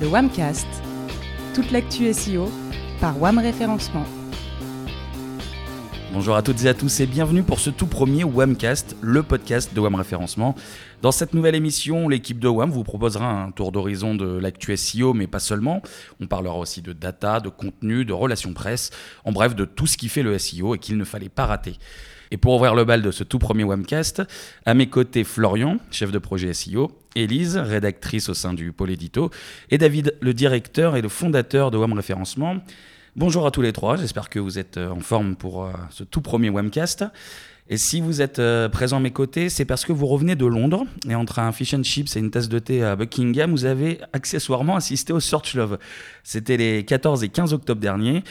le 0.00 0.06
WAMcast, 0.06 0.66
toute 1.54 1.70
l'actu 1.72 2.10
SEO 2.14 2.50
par 3.02 3.20
WAM 3.20 3.38
Référencement. 3.38 4.06
Bonjour 6.14 6.36
à 6.36 6.42
toutes 6.42 6.64
et 6.64 6.68
à 6.68 6.74
tous 6.74 7.00
et 7.00 7.06
bienvenue 7.06 7.42
pour 7.42 7.60
ce 7.60 7.68
tout 7.68 7.86
premier 7.86 8.24
WAMcast, 8.24 8.96
le 9.02 9.22
podcast 9.22 9.74
de 9.74 9.80
WAM 9.80 9.96
Référencement. 9.96 10.54
Dans 11.02 11.12
cette 11.12 11.34
nouvelle 11.34 11.54
émission, 11.54 12.08
l'équipe 12.08 12.38
de 12.38 12.48
WAM 12.48 12.70
vous 12.70 12.82
proposera 12.82 13.30
un 13.30 13.50
tour 13.50 13.72
d'horizon 13.72 14.14
de 14.14 14.38
l'actu 14.38 14.74
SEO, 14.74 15.12
mais 15.12 15.26
pas 15.26 15.38
seulement. 15.38 15.82
On 16.18 16.26
parlera 16.26 16.56
aussi 16.56 16.80
de 16.80 16.94
data, 16.94 17.40
de 17.40 17.50
contenu, 17.50 18.06
de 18.06 18.14
relations 18.14 18.54
presse, 18.54 18.90
en 19.26 19.32
bref 19.32 19.54
de 19.54 19.66
tout 19.66 19.86
ce 19.86 19.98
qui 19.98 20.08
fait 20.08 20.22
le 20.22 20.38
SEO 20.38 20.76
et 20.76 20.78
qu'il 20.78 20.96
ne 20.96 21.04
fallait 21.04 21.28
pas 21.28 21.44
rater. 21.44 21.76
Et 22.30 22.38
pour 22.38 22.54
ouvrir 22.54 22.74
le 22.74 22.84
bal 22.84 23.02
de 23.02 23.10
ce 23.10 23.22
tout 23.22 23.38
premier 23.38 23.64
WAMcast, 23.64 24.22
à 24.64 24.72
mes 24.72 24.88
côtés 24.88 25.24
Florian, 25.24 25.76
chef 25.90 26.10
de 26.10 26.18
projet 26.18 26.54
SEO, 26.54 26.90
Élise, 27.14 27.56
rédactrice 27.56 28.28
au 28.28 28.34
sein 28.34 28.54
du 28.54 28.72
pôle 28.72 28.90
édito, 28.90 29.30
et 29.70 29.78
David, 29.78 30.16
le 30.20 30.34
directeur 30.34 30.96
et 30.96 31.02
le 31.02 31.08
fondateur 31.08 31.70
de 31.70 31.78
WAM 31.78 31.92
Référencement. 31.92 32.56
Bonjour 33.16 33.44
à 33.44 33.50
tous 33.50 33.60
les 33.60 33.72
trois, 33.72 33.96
j'espère 33.96 34.28
que 34.28 34.38
vous 34.38 34.60
êtes 34.60 34.76
euh, 34.76 34.88
en 34.88 35.00
forme 35.00 35.34
pour 35.34 35.64
euh, 35.64 35.72
ce 35.90 36.04
tout 36.04 36.20
premier 36.20 36.48
Webcast. 36.48 37.04
Et 37.68 37.76
si 37.76 38.00
vous 38.00 38.22
êtes 38.22 38.38
euh, 38.38 38.68
présent 38.68 38.98
à 38.98 39.00
mes 39.00 39.10
côtés, 39.10 39.48
c'est 39.48 39.64
parce 39.64 39.84
que 39.84 39.92
vous 39.92 40.06
revenez 40.06 40.36
de 40.36 40.46
Londres, 40.46 40.84
et 41.08 41.16
entre 41.16 41.40
un 41.40 41.50
fish 41.50 41.74
and 41.74 41.82
chips 41.82 42.14
et 42.14 42.20
une 42.20 42.30
tasse 42.30 42.48
de 42.48 42.60
thé 42.60 42.84
à 42.84 42.94
Buckingham, 42.94 43.50
vous 43.50 43.64
avez 43.64 43.98
accessoirement 44.12 44.76
assisté 44.76 45.12
au 45.12 45.18
Search 45.18 45.54
Love. 45.54 45.78
C'était 46.22 46.56
les 46.56 46.84
14 46.84 47.24
et 47.24 47.30
15 47.30 47.52
octobre 47.52 47.80
dernier. 47.80 48.22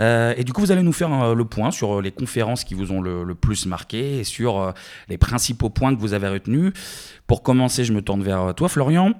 et 0.00 0.42
du 0.44 0.52
coup, 0.52 0.62
vous 0.62 0.72
allez 0.72 0.82
nous 0.82 0.92
faire 0.92 1.34
le 1.34 1.44
point 1.44 1.70
sur 1.70 2.02
les 2.02 2.10
conférences 2.10 2.64
qui 2.64 2.74
vous 2.74 2.90
ont 2.90 3.00
le, 3.00 3.22
le 3.22 3.34
plus 3.36 3.66
marqué, 3.66 4.18
et 4.18 4.24
sur 4.24 4.74
les 5.08 5.18
principaux 5.18 5.70
points 5.70 5.94
que 5.94 6.00
vous 6.00 6.12
avez 6.12 6.28
retenus. 6.28 6.72
Pour 7.28 7.44
commencer, 7.44 7.84
je 7.84 7.92
me 7.92 8.02
tourne 8.02 8.22
vers 8.22 8.52
toi, 8.54 8.68
Florian. 8.68 9.14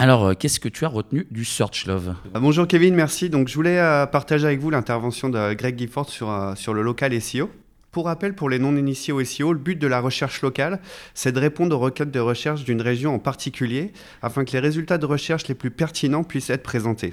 Alors, 0.00 0.28
euh, 0.28 0.32
qu'est-ce 0.32 0.60
que 0.60 0.70
tu 0.70 0.86
as 0.86 0.88
retenu 0.88 1.26
du 1.30 1.44
Search 1.44 1.84
Love? 1.84 2.14
Euh, 2.34 2.40
Bonjour 2.40 2.66
Kevin, 2.66 2.94
merci. 2.94 3.28
Donc, 3.28 3.48
je 3.48 3.54
voulais 3.54 3.78
euh, 3.78 4.06
partager 4.06 4.46
avec 4.46 4.58
vous 4.58 4.70
l'intervention 4.70 5.28
de 5.28 5.52
Greg 5.52 5.78
Gifford 5.78 6.08
sur, 6.08 6.54
sur 6.56 6.72
le 6.72 6.80
local 6.80 7.20
SEO. 7.20 7.50
Pour 7.92 8.06
rappel, 8.06 8.34
pour 8.34 8.48
les 8.48 8.58
non-initiés 8.58 9.12
au 9.12 9.22
SEO, 9.22 9.52
le 9.52 9.58
but 9.58 9.78
de 9.78 9.86
la 9.86 10.00
recherche 10.00 10.40
locale, 10.40 10.80
c'est 11.12 11.32
de 11.32 11.38
répondre 11.38 11.76
aux 11.76 11.78
requêtes 11.80 12.10
de 12.10 12.18
recherche 12.18 12.64
d'une 12.64 12.80
région 12.80 13.14
en 13.14 13.18
particulier, 13.18 13.92
afin 14.22 14.46
que 14.46 14.52
les 14.52 14.60
résultats 14.60 14.96
de 14.96 15.04
recherche 15.04 15.46
les 15.48 15.54
plus 15.54 15.70
pertinents 15.70 16.24
puissent 16.24 16.48
être 16.48 16.62
présentés. 16.62 17.12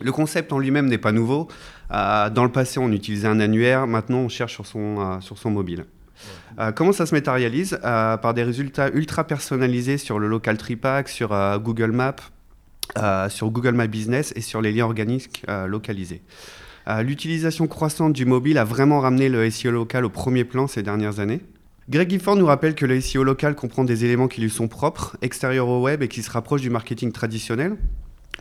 Le 0.00 0.10
concept 0.10 0.52
en 0.52 0.58
lui-même 0.58 0.86
n'est 0.88 0.98
pas 0.98 1.12
nouveau. 1.12 1.46
dans 1.90 2.42
le 2.42 2.50
passé, 2.50 2.80
on 2.80 2.90
utilisait 2.90 3.28
un 3.28 3.38
annuaire, 3.38 3.86
maintenant 3.86 4.18
on 4.18 4.28
cherche 4.28 4.54
sur 4.54 4.66
son, 4.66 5.20
sur 5.20 5.38
son 5.38 5.52
mobile. 5.52 5.86
Euh, 6.58 6.72
comment 6.72 6.92
ça 6.92 7.06
se 7.06 7.14
matérialise 7.14 7.78
euh, 7.84 8.16
Par 8.16 8.34
des 8.34 8.42
résultats 8.42 8.90
ultra 8.90 9.24
personnalisés 9.24 9.98
sur 9.98 10.18
le 10.18 10.28
local 10.28 10.56
tripack, 10.56 11.08
sur 11.08 11.32
euh, 11.32 11.58
Google 11.58 11.92
Maps, 11.92 12.16
sur 13.28 13.50
Google 13.50 13.74
My 13.74 13.88
Business 13.88 14.32
et 14.36 14.40
sur 14.40 14.62
les 14.62 14.72
liens 14.72 14.84
organiques 14.84 15.44
localisés? 15.66 16.22
L'utilisation 17.02 17.66
croissante 17.66 18.12
du 18.12 18.24
mobile 18.24 18.58
a 18.58 18.64
vraiment 18.64 19.00
ramené 19.00 19.28
le 19.28 19.50
SEO 19.50 19.72
local 19.72 20.04
au 20.04 20.08
premier 20.08 20.44
plan 20.44 20.68
ces 20.68 20.84
dernières 20.84 21.18
années. 21.18 21.40
Greg 21.88 22.08
Gifford 22.08 22.36
nous 22.36 22.46
rappelle 22.46 22.76
que 22.76 22.86
le 22.86 23.00
SEO 23.00 23.24
local 23.24 23.56
comprend 23.56 23.82
des 23.82 24.04
éléments 24.04 24.28
qui 24.28 24.40
lui 24.40 24.50
sont 24.50 24.68
propres, 24.68 25.16
extérieurs 25.20 25.68
au 25.68 25.82
web 25.82 26.02
et 26.02 26.08
qui 26.08 26.22
se 26.22 26.30
rapprochent 26.30 26.62
du 26.62 26.70
marketing 26.70 27.10
traditionnel. 27.10 27.76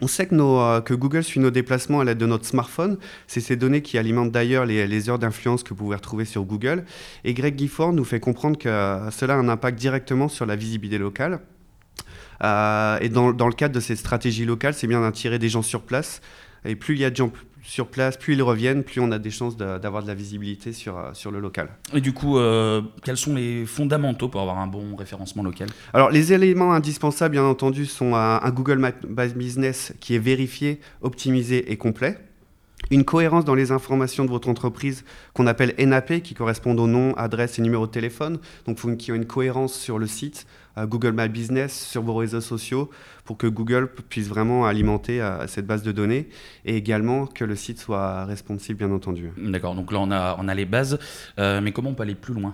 On 0.01 0.07
sait 0.07 0.25
que, 0.25 0.35
euh, 0.35 0.81
que, 0.81 0.93
Google 0.93 1.23
suit 1.23 1.39
nos 1.39 1.51
déplacements 1.51 2.01
à 2.01 2.03
l'aide 2.03 2.17
de 2.17 2.25
notre 2.25 2.45
smartphone. 2.45 2.97
C'est 3.27 3.39
ces 3.39 3.55
données 3.55 3.81
qui 3.81 3.97
alimentent 3.97 4.31
d'ailleurs 4.31 4.65
les, 4.65 5.09
heures 5.09 5.19
d'influence 5.19 5.63
que 5.63 5.69
vous 5.69 5.75
pouvez 5.75 5.95
retrouver 5.95 6.25
sur 6.25 6.43
Google. 6.43 6.83
Et 7.23 7.33
Greg 7.33 7.57
Gifford 7.57 7.93
nous 7.93 8.03
fait 8.03 8.19
comprendre 8.19 8.57
que 8.57 8.67
euh, 8.67 9.09
cela 9.11 9.35
a 9.35 9.37
un 9.37 9.47
impact 9.47 9.79
directement 9.79 10.27
sur 10.27 10.45
la 10.45 10.55
visibilité 10.55 10.97
locale. 10.97 11.39
Euh, 12.43 12.97
et 12.99 13.07
dans, 13.07 13.31
dans, 13.31 13.47
le 13.47 13.53
cadre 13.53 13.73
de 13.73 13.79
cette 13.79 13.97
stratégie 13.97 14.45
locale, 14.45 14.73
c'est 14.73 14.87
bien 14.87 15.01
d'attirer 15.01 15.39
des 15.39 15.49
gens 15.49 15.61
sur 15.61 15.81
place. 15.81 16.21
Et 16.65 16.75
plus 16.75 16.95
il 16.95 17.01
y 17.01 17.05
a 17.05 17.09
de 17.09 17.15
gens 17.15 17.31
sur 17.65 17.87
place, 17.87 18.17
plus 18.17 18.33
ils 18.33 18.41
reviennent, 18.41 18.83
plus 18.83 19.01
on 19.01 19.11
a 19.11 19.19
des 19.19 19.31
chances 19.31 19.57
d'avoir 19.57 20.03
de, 20.03 20.07
la 20.07 20.13
visibilité 20.13 20.71
sur, 20.71 20.97
euh, 20.97 21.13
sur 21.13 21.31
le 21.31 21.39
local. 21.39 21.69
Et 21.93 22.01
du 22.01 22.13
coup, 22.13 22.37
euh, 22.37 22.81
quels 23.03 23.17
sont 23.17 23.33
les 23.33 23.65
fondamentaux 23.65 24.29
pour 24.29 24.41
avoir 24.41 24.59
un 24.59 24.67
bon 24.67 24.95
référencement 24.95 25.43
local? 25.43 25.67
Alors, 25.93 26.11
les 26.11 26.31
éléments 26.31 26.73
indispensables, 26.73 27.33
bien 27.33 27.43
entendu, 27.43 27.85
sont 27.85 28.15
un, 28.15 28.39
un 28.41 28.51
Google 28.51 28.77
Maps 28.77 29.27
Business 29.35 29.93
qui 29.99 30.15
est 30.15 30.19
vérifié, 30.19 30.79
optimisé 31.01 31.71
et 31.71 31.77
complet 31.77 32.17
une 32.91 33.03
cohérence 33.03 33.45
dans 33.45 33.55
les 33.55 33.71
informations 33.71 34.25
de 34.25 34.29
votre 34.29 34.49
entreprise 34.49 35.05
qu'on 35.33 35.47
appelle 35.47 35.73
NAP, 35.79 36.21
qui 36.21 36.33
correspondent 36.33 36.79
au 36.79 36.87
nom, 36.87 37.13
adresse 37.15 37.57
et 37.57 37.61
numéro 37.61 37.87
de 37.87 37.91
téléphone. 37.91 38.37
Donc, 38.65 38.77
il 38.77 38.79
faut 38.79 38.95
qu'il 38.95 39.13
y 39.13 39.17
ait 39.17 39.19
une 39.19 39.25
cohérence 39.25 39.73
sur 39.73 39.97
le 39.97 40.07
site, 40.07 40.45
Google 40.83 41.13
My 41.15 41.29
Business, 41.29 41.87
sur 41.87 42.01
vos 42.01 42.15
réseaux 42.15 42.41
sociaux, 42.41 42.89
pour 43.23 43.37
que 43.37 43.47
Google 43.47 43.87
puisse 44.09 44.27
vraiment 44.27 44.65
alimenter 44.65 45.21
euh, 45.21 45.47
cette 45.47 45.65
base 45.65 45.83
de 45.83 45.91
données 45.91 46.27
et 46.65 46.75
également 46.75 47.25
que 47.25 47.45
le 47.45 47.55
site 47.55 47.79
soit 47.79 48.25
responsive, 48.25 48.75
bien 48.77 48.91
entendu. 48.91 49.31
D'accord, 49.37 49.75
donc 49.75 49.91
là, 49.91 49.99
on 49.99 50.11
a, 50.11 50.35
on 50.39 50.47
a 50.47 50.53
les 50.53 50.65
bases, 50.65 50.99
euh, 51.39 51.61
mais 51.61 51.71
comment 51.71 51.91
on 51.91 51.93
peut 51.93 52.03
aller 52.03 52.15
plus 52.15 52.33
loin? 52.33 52.53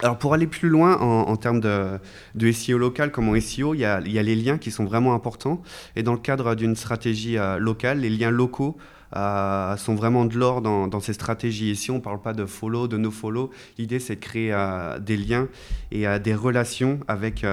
Alors 0.00 0.18
pour 0.18 0.34
aller 0.34 0.48
plus 0.48 0.68
loin 0.68 0.98
en, 0.98 1.36
termes 1.36 1.60
de, 1.60 1.98
de, 2.34 2.50
SEO 2.50 2.76
local 2.76 3.12
comme 3.12 3.28
en 3.28 3.38
SEO, 3.38 3.74
il 3.74 3.80
y, 3.80 3.84
a, 3.84 4.00
il 4.00 4.10
y, 4.10 4.18
a, 4.18 4.22
les 4.22 4.34
liens 4.34 4.58
qui 4.58 4.72
sont 4.72 4.84
vraiment 4.84 5.14
importants. 5.14 5.62
Et 5.94 6.02
dans 6.02 6.14
le 6.14 6.18
cadre 6.18 6.56
d'une 6.56 6.74
stratégie 6.74 7.36
locale, 7.58 8.00
les 8.00 8.10
liens 8.10 8.30
locaux 8.30 8.76
euh, 9.14 9.76
sont 9.76 9.94
vraiment 9.94 10.24
de 10.24 10.38
l'or 10.38 10.62
dans, 10.62 11.00
ces 11.00 11.12
stratégies. 11.12 11.70
Ici, 11.70 11.90
on 11.90 11.96
ne 11.96 12.00
parle 12.00 12.20
pas 12.20 12.32
de 12.32 12.46
follow, 12.46 12.88
de 12.88 12.96
no-follow. 12.96 13.50
L'idée, 13.78 13.98
c'est 13.98 14.16
de 14.16 14.20
créer 14.20 14.52
euh, 14.52 14.98
des 14.98 15.16
liens 15.16 15.48
et 15.90 16.06
euh, 16.06 16.18
des 16.18 16.34
relations 16.34 17.00
avec, 17.08 17.44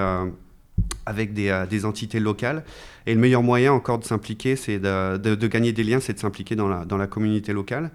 avec 1.06 1.34
des, 1.34 1.64
des, 1.68 1.84
entités 1.84 2.20
locales. 2.20 2.64
Et 3.06 3.14
le 3.14 3.20
meilleur 3.20 3.42
moyen 3.42 3.72
encore 3.72 3.98
de 3.98 4.04
s'impliquer, 4.04 4.56
c'est 4.56 4.78
de, 4.78 5.16
de, 5.16 5.46
gagner 5.46 5.72
des 5.72 5.84
liens, 5.84 6.00
c'est 6.00 6.14
de 6.14 6.18
s'impliquer 6.18 6.56
dans 6.56 6.68
la, 6.68 6.84
dans 6.84 6.96
la 6.96 7.06
communauté 7.06 7.52
locale. 7.52 7.90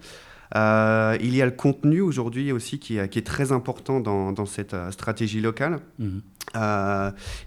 il 0.54 1.36
y 1.36 1.42
a 1.42 1.46
le 1.46 1.52
contenu 1.52 2.02
aujourd'hui 2.02 2.52
aussi 2.52 2.78
qui, 2.78 3.00
qui, 3.10 3.20
est 3.20 3.26
très 3.26 3.52
important 3.52 4.00
dans, 4.00 4.32
dans 4.32 4.46
cette 4.46 4.76
stratégie 4.92 5.42
locale. 5.42 5.80
Mmh. 5.98 6.20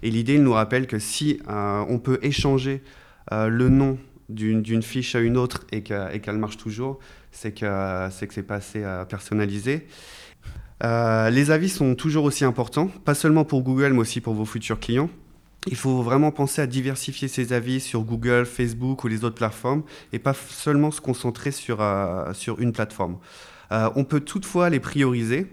et 0.03 0.09
l'idée, 0.11 0.35
il 0.35 0.43
nous 0.43 0.53
rappelle 0.53 0.87
que 0.87 0.99
si 0.99 1.39
on 1.47 1.99
peut 1.99 2.19
échanger 2.21 2.83
le 3.31 3.69
nom 3.69 3.97
d'une 4.29 4.83
fiche 4.83 5.15
à 5.15 5.19
une 5.19 5.37
autre 5.37 5.65
et 5.71 5.81
qu'elle 5.81 6.37
marche 6.37 6.57
toujours, 6.57 6.99
c'est 7.31 7.51
que 7.51 8.09
c'est 8.11 8.43
pas 8.43 8.55
assez 8.55 8.83
euh, 8.83 9.05
personnalisé. 9.05 9.87
Euh, 10.83 11.29
les 11.29 11.51
avis 11.51 11.69
sont 11.69 11.95
toujours 11.95 12.23
aussi 12.23 12.45
importants, 12.45 12.87
pas 13.05 13.15
seulement 13.15 13.43
pour 13.43 13.63
Google, 13.63 13.93
mais 13.93 13.99
aussi 13.99 14.21
pour 14.21 14.33
vos 14.33 14.45
futurs 14.45 14.79
clients. 14.79 15.09
Il 15.67 15.75
faut 15.75 16.01
vraiment 16.01 16.31
penser 16.31 16.61
à 16.61 16.67
diversifier 16.67 17.27
ses 17.27 17.51
avis 17.51 17.81
sur 17.81 18.03
Google, 18.03 18.45
Facebook 18.45 19.03
ou 19.03 19.07
les 19.07 19.25
autres 19.25 19.35
plateformes 19.35 19.83
et 20.13 20.19
pas 20.19 20.33
seulement 20.33 20.89
se 20.89 21.01
concentrer 21.01 21.51
sur, 21.51 21.81
euh, 21.81 22.33
sur 22.33 22.59
une 22.59 22.71
plateforme. 22.71 23.17
on 23.71 24.03
peut 24.03 24.21
toutefois 24.21 24.69
les 24.69 24.79
prioriser. 24.79 25.47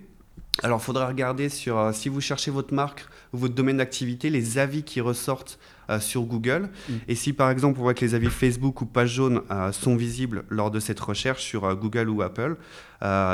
Alors, 0.62 0.81
il 0.81 0.84
faudra 0.84 1.06
regarder 1.06 1.49
sur 1.49 1.91
si 1.93 2.09
vous 2.09 2.21
cherchez 2.21 2.50
votre 2.50 2.72
marque 2.72 3.06
ou 3.33 3.39
votre 3.39 3.55
domaine 3.55 3.77
d'activité, 3.77 4.31
les 4.31 4.59
avis 4.59 4.83
qui 4.83 5.00
ressortent 5.00 5.59
euh, 5.89 6.00
sur 6.00 6.22
Google. 6.22 6.69
Mm. 6.89 6.93
Et 7.06 7.15
si 7.15 7.33
par 7.33 7.49
exemple 7.50 7.78
on 7.78 7.83
voit 7.83 7.94
que 7.94 8.05
les 8.05 8.15
avis 8.17 8.27
Facebook 8.27 8.81
ou 8.81 8.87
page 8.87 9.11
jaune 9.11 9.43
euh, 9.53 9.71
sont 9.71 9.95
visibles 9.95 10.43
lors 10.49 10.72
de 10.72 10.81
cette 10.81 10.99
recherche 10.99 11.45
sur 11.45 11.65
euh, 11.65 11.75
Google 11.77 12.09
ou 12.09 12.22
Apple, 12.22 12.56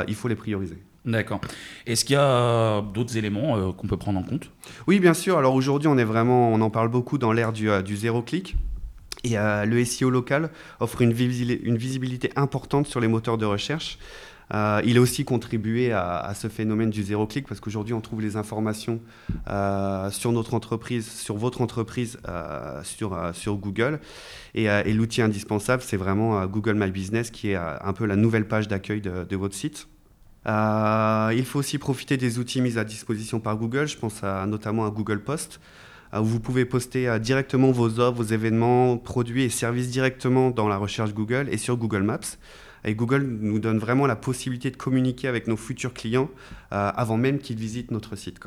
il 0.07 0.15
faut 0.15 0.27
les 0.27 0.35
prioriser. 0.35 0.77
D'accord. 1.05 1.41
Est-ce 1.87 2.05
qu'il 2.05 2.13
y 2.13 2.19
a 2.19 2.81
d'autres 2.81 3.17
éléments 3.17 3.73
qu'on 3.73 3.87
peut 3.87 3.97
prendre 3.97 4.19
en 4.19 4.23
compte? 4.23 4.51
Oui, 4.87 4.99
bien 4.99 5.13
sûr. 5.13 5.37
Alors 5.37 5.55
aujourd'hui, 5.55 5.87
on 5.87 5.97
est 5.97 6.03
vraiment, 6.03 6.53
on 6.53 6.61
en 6.61 6.69
parle 6.69 6.89
beaucoup 6.89 7.17
dans 7.17 7.33
l'ère 7.33 7.51
du, 7.51 7.69
du 7.83 7.97
zéro 7.97 8.21
clic. 8.21 8.55
Et 9.23 9.35
le 9.35 9.85
SEO 9.85 10.09
local 10.09 10.49
offre 10.79 11.01
une, 11.01 11.11
une, 11.11 11.77
visibilité 11.77 12.29
importante 12.35 12.87
sur 12.87 12.99
les 12.99 13.07
moteurs 13.07 13.37
de 13.37 13.45
recherche. 13.45 13.97
Euh, 14.53 14.81
il 14.85 14.97
a 14.97 15.01
aussi 15.01 15.25
contribué 15.25 15.91
à, 15.91 16.31
ce 16.35 16.47
phénomène 16.47 16.89
du 16.89 17.03
zéro 17.03 17.25
clic 17.25 17.47
parce 17.47 17.59
qu'aujourd'hui 17.59 17.93
on 17.93 18.01
trouve 18.01 18.21
les 18.21 18.35
informations 18.35 18.99
euh, 19.49 20.09
sur 20.11 20.31
notre 20.31 20.53
entreprise, 20.53 21.09
sur 21.09 21.37
votre 21.37 21.61
entreprise, 21.61 22.17
euh, 22.27 22.81
sur, 22.83 23.55
Google. 23.57 23.99
Et, 24.55 24.93
l'outil 24.93 25.21
indispensable, 25.21 25.81
c'est 25.81 25.97
vraiment 25.97 26.45
Google 26.45 26.75
My 26.75 26.91
Business 26.91 27.31
qui 27.31 27.49
est 27.49 27.55
un 27.55 27.93
peu 27.93 28.05
la 28.05 28.15
nouvelle 28.15 28.47
page 28.47 28.67
d'accueil 28.67 29.01
de, 29.01 29.23
de, 29.23 29.35
votre 29.35 29.55
site. 29.55 29.87
il 30.45 31.45
faut 31.45 31.59
aussi 31.59 31.77
profiter 31.77 32.17
des 32.17 32.39
outils 32.39 32.61
mis 32.61 32.77
à 32.77 32.83
disposition 32.83 33.39
par 33.39 33.57
Google. 33.57 33.87
Je 33.87 33.97
pense 33.97 34.23
notamment 34.47 34.85
à 34.85 34.89
Google 34.89 35.21
Post 35.21 35.59
où 36.15 36.23
vous 36.23 36.39
pouvez 36.39 36.65
poster 36.65 37.19
directement 37.19 37.71
vos 37.71 37.99
offres, 37.99 38.17
vos 38.17 38.23
événements, 38.23 38.97
produits 38.97 39.43
et 39.43 39.49
services 39.49 39.89
directement 39.89 40.51
dans 40.51 40.67
la 40.67 40.77
recherche 40.77 41.13
Google 41.13 41.47
et 41.51 41.57
sur 41.57 41.75
Google 41.75 42.03
Maps. 42.03 42.37
Et 42.85 42.95
Google 42.95 43.23
nous 43.23 43.59
donne 43.59 43.79
vraiment 43.79 44.05
la 44.05 44.15
possibilité 44.15 44.71
de 44.71 44.77
communiquer 44.77 45.27
avec 45.27 45.47
nos 45.47 45.57
futurs 45.57 45.93
clients 45.93 46.29
euh, 46.71 46.91
avant 46.95 47.17
même 47.17 47.39
qu'ils 47.39 47.57
visitent 47.57 47.91
notre 47.91 48.15
site. 48.15 48.39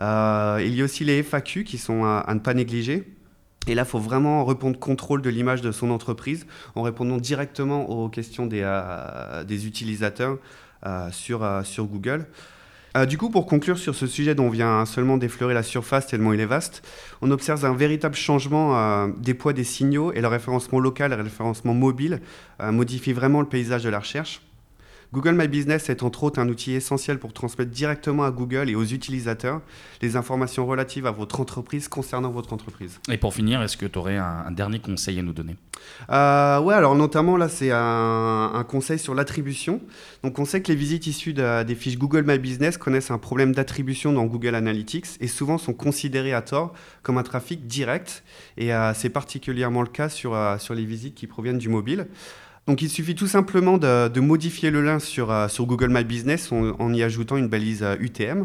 Euh, 0.00 0.62
il 0.64 0.74
y 0.74 0.80
a 0.80 0.84
aussi 0.84 1.04
les 1.04 1.22
FAQ 1.22 1.64
qui 1.64 1.78
sont 1.78 2.04
à, 2.04 2.32
ne 2.32 2.40
pas 2.40 2.54
négliger. 2.54 3.12
Et 3.66 3.74
là, 3.74 3.82
il 3.82 3.88
faut 3.88 3.98
vraiment 3.98 4.44
répondre 4.44 4.78
contrôle 4.78 5.22
de 5.22 5.28
l'image 5.28 5.60
de 5.60 5.72
son 5.72 5.90
entreprise 5.90 6.46
en 6.74 6.82
répondant 6.82 7.18
directement 7.18 7.90
aux 7.90 8.08
questions 8.08 8.46
des, 8.46 8.62
euh, 8.62 9.44
utilisateurs 9.48 10.38
sur 11.10 11.40
Google. 11.80 12.26
Euh, 12.98 13.06
du 13.06 13.16
coup, 13.16 13.30
pour 13.30 13.46
conclure 13.46 13.78
sur 13.78 13.94
ce 13.94 14.06
sujet 14.08 14.34
dont 14.34 14.46
on 14.46 14.50
vient 14.50 14.84
seulement 14.84 15.18
d'effleurer 15.18 15.54
la 15.54 15.62
surface 15.62 16.08
tellement 16.08 16.32
il 16.32 16.40
est 16.40 16.46
vaste, 16.46 16.82
on 17.22 17.30
observe 17.30 17.64
un 17.64 17.74
véritable 17.74 18.16
changement 18.16 18.76
euh, 18.76 19.08
des 19.18 19.34
poids 19.34 19.52
des 19.52 19.62
signaux 19.62 20.12
et 20.12 20.20
le 20.20 20.26
référencement 20.26 20.80
local 20.80 21.12
le 21.14 21.22
référencement 21.22 21.74
mobile 21.74 22.20
euh, 22.60 22.72
modifie 22.72 23.12
vraiment 23.12 23.40
le 23.40 23.46
paysage 23.46 23.84
de 23.84 23.88
la 23.88 24.00
recherche. 24.00 24.40
Google 25.14 25.32
My 25.32 25.48
Business 25.48 25.88
est 25.88 26.02
entre 26.02 26.24
autres 26.24 26.38
un 26.38 26.48
outil 26.50 26.72
essentiel 26.72 27.18
pour 27.18 27.32
transmettre 27.32 27.70
directement 27.70 28.24
à 28.24 28.30
Google 28.30 28.68
et 28.68 28.74
aux 28.74 28.84
utilisateurs 28.84 29.62
les 30.02 30.16
informations 30.16 30.66
relatives 30.66 31.06
à 31.06 31.10
votre 31.10 31.40
entreprise 31.40 31.88
concernant 31.88 32.30
votre 32.30 32.52
entreprise. 32.52 33.00
Et 33.10 33.16
pour 33.16 33.32
finir, 33.32 33.62
est-ce 33.62 33.78
que 33.78 33.86
tu 33.86 33.98
aurais 33.98 34.18
un, 34.18 34.50
dernier 34.50 34.80
conseil 34.80 35.18
à 35.18 35.22
nous 35.22 35.32
donner? 35.32 35.56
Euh, 36.10 36.60
Ouais, 36.60 36.74
alors 36.74 36.94
notamment 36.94 37.36
là, 37.38 37.48
c'est 37.48 37.70
un, 37.72 38.64
conseil 38.68 38.98
sur 38.98 39.14
l'attribution. 39.14 39.80
Donc 40.22 40.38
on 40.38 40.44
sait 40.44 40.60
que 40.60 40.68
les 40.68 40.76
visites 40.76 41.06
issues 41.06 41.32
des 41.32 41.74
fiches 41.74 41.96
Google 41.96 42.24
My 42.26 42.38
Business 42.38 42.76
connaissent 42.76 43.10
un 43.10 43.18
problème 43.18 43.54
d'attribution 43.54 44.12
dans 44.12 44.26
Google 44.26 44.54
Analytics 44.54 45.06
et 45.20 45.28
souvent 45.28 45.56
sont 45.56 45.72
considérées 45.72 46.34
à 46.34 46.42
tort 46.42 46.74
comme 47.02 47.16
un 47.16 47.22
trafic 47.22 47.66
direct. 47.66 48.24
Et 48.58 48.74
euh, 48.74 48.92
c'est 48.92 49.08
particulièrement 49.08 49.80
le 49.80 49.88
cas 49.88 50.10
sur, 50.10 50.34
euh, 50.34 50.58
sur 50.58 50.74
les 50.74 50.84
visites 50.84 51.14
qui 51.14 51.26
proviennent 51.26 51.58
du 51.58 51.70
mobile. 51.70 52.08
Donc 52.68 52.82
il 52.82 52.90
suffit 52.90 53.14
tout 53.14 53.26
simplement 53.26 53.78
de, 53.78 54.20
modifier 54.20 54.70
le 54.70 54.82
lien 54.82 54.98
sur, 54.98 55.30
euh, 55.30 55.48
sur 55.48 55.64
Google 55.64 55.88
My 55.88 56.04
Business 56.04 56.52
en, 56.52 56.92
y 56.92 57.02
ajoutant 57.02 57.38
une 57.38 57.48
balise 57.48 57.82
UTM. 57.98 58.40
Euh, 58.40 58.44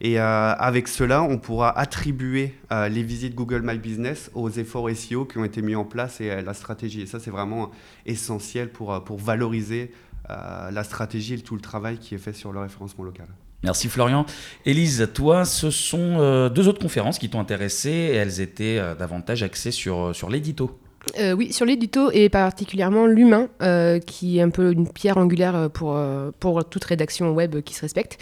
et 0.00 0.18
euh, 0.18 0.52
avec 0.54 0.88
cela, 0.88 1.22
on 1.22 1.38
pourra 1.38 1.78
attribuer 1.78 2.54
les 2.72 3.02
visites 3.04 3.36
Google 3.36 3.62
My 3.62 3.78
Business 3.78 4.32
aux 4.34 4.50
efforts 4.50 4.90
SEO 4.90 5.26
qui 5.26 5.38
ont 5.38 5.44
été 5.44 5.62
mis 5.62 5.76
en 5.76 5.84
place 5.84 6.20
et 6.20 6.42
la 6.42 6.54
stratégie. 6.54 7.02
Et 7.02 7.06
ça, 7.06 7.20
c'est 7.20 7.30
vraiment 7.30 7.70
essentiel 8.04 8.68
pour, 8.70 9.00
valoriser 9.16 9.92
la 10.28 10.82
stratégie 10.82 11.34
et 11.34 11.38
tout 11.38 11.54
le 11.54 11.60
travail 11.60 11.98
qui 11.98 12.16
est 12.16 12.18
fait 12.18 12.32
sur 12.32 12.52
le 12.52 12.58
référencement 12.58 13.04
local. 13.04 13.26
Merci 13.62 13.88
Florian. 13.88 14.26
Élise, 14.66 15.08
toi, 15.14 15.44
ce 15.44 15.70
sont 15.70 16.48
deux 16.48 16.66
autres 16.66 16.80
conférences 16.80 17.20
qui 17.20 17.30
t'ont 17.30 17.38
intéressé 17.38 17.90
et 17.90 18.14
elles 18.14 18.40
étaient 18.40 18.80
davantage 18.98 19.44
axées 19.44 19.70
sur 19.70 20.12
l'édito. 20.28 20.80
Euh, 21.18 21.32
oui, 21.32 21.52
sur 21.52 21.66
l'édito 21.66 22.10
et 22.12 22.28
particulièrement 22.28 23.06
l'humain, 23.06 23.48
euh, 23.62 23.98
qui 23.98 24.38
est 24.38 24.42
un 24.42 24.50
peu 24.50 24.72
une 24.72 24.88
pierre 24.88 25.18
angulaire 25.18 25.68
pour, 25.72 25.96
euh, 25.96 26.30
pour 26.38 26.64
toute 26.64 26.84
rédaction 26.84 27.32
web 27.32 27.60
qui 27.60 27.74
se 27.74 27.80
respecte. 27.80 28.18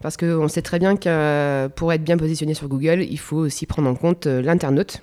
Parce 0.00 0.16
qu'on 0.16 0.48
sait 0.48 0.62
très 0.62 0.78
bien 0.78 0.96
que 0.96 1.68
pour 1.68 1.92
être 1.92 2.02
bien 2.02 2.16
positionné 2.16 2.54
sur 2.54 2.68
Google, 2.68 3.06
il 3.08 3.18
faut 3.18 3.36
aussi 3.36 3.66
prendre 3.66 3.88
en 3.88 3.94
compte 3.94 4.26
l'internaute. 4.26 5.00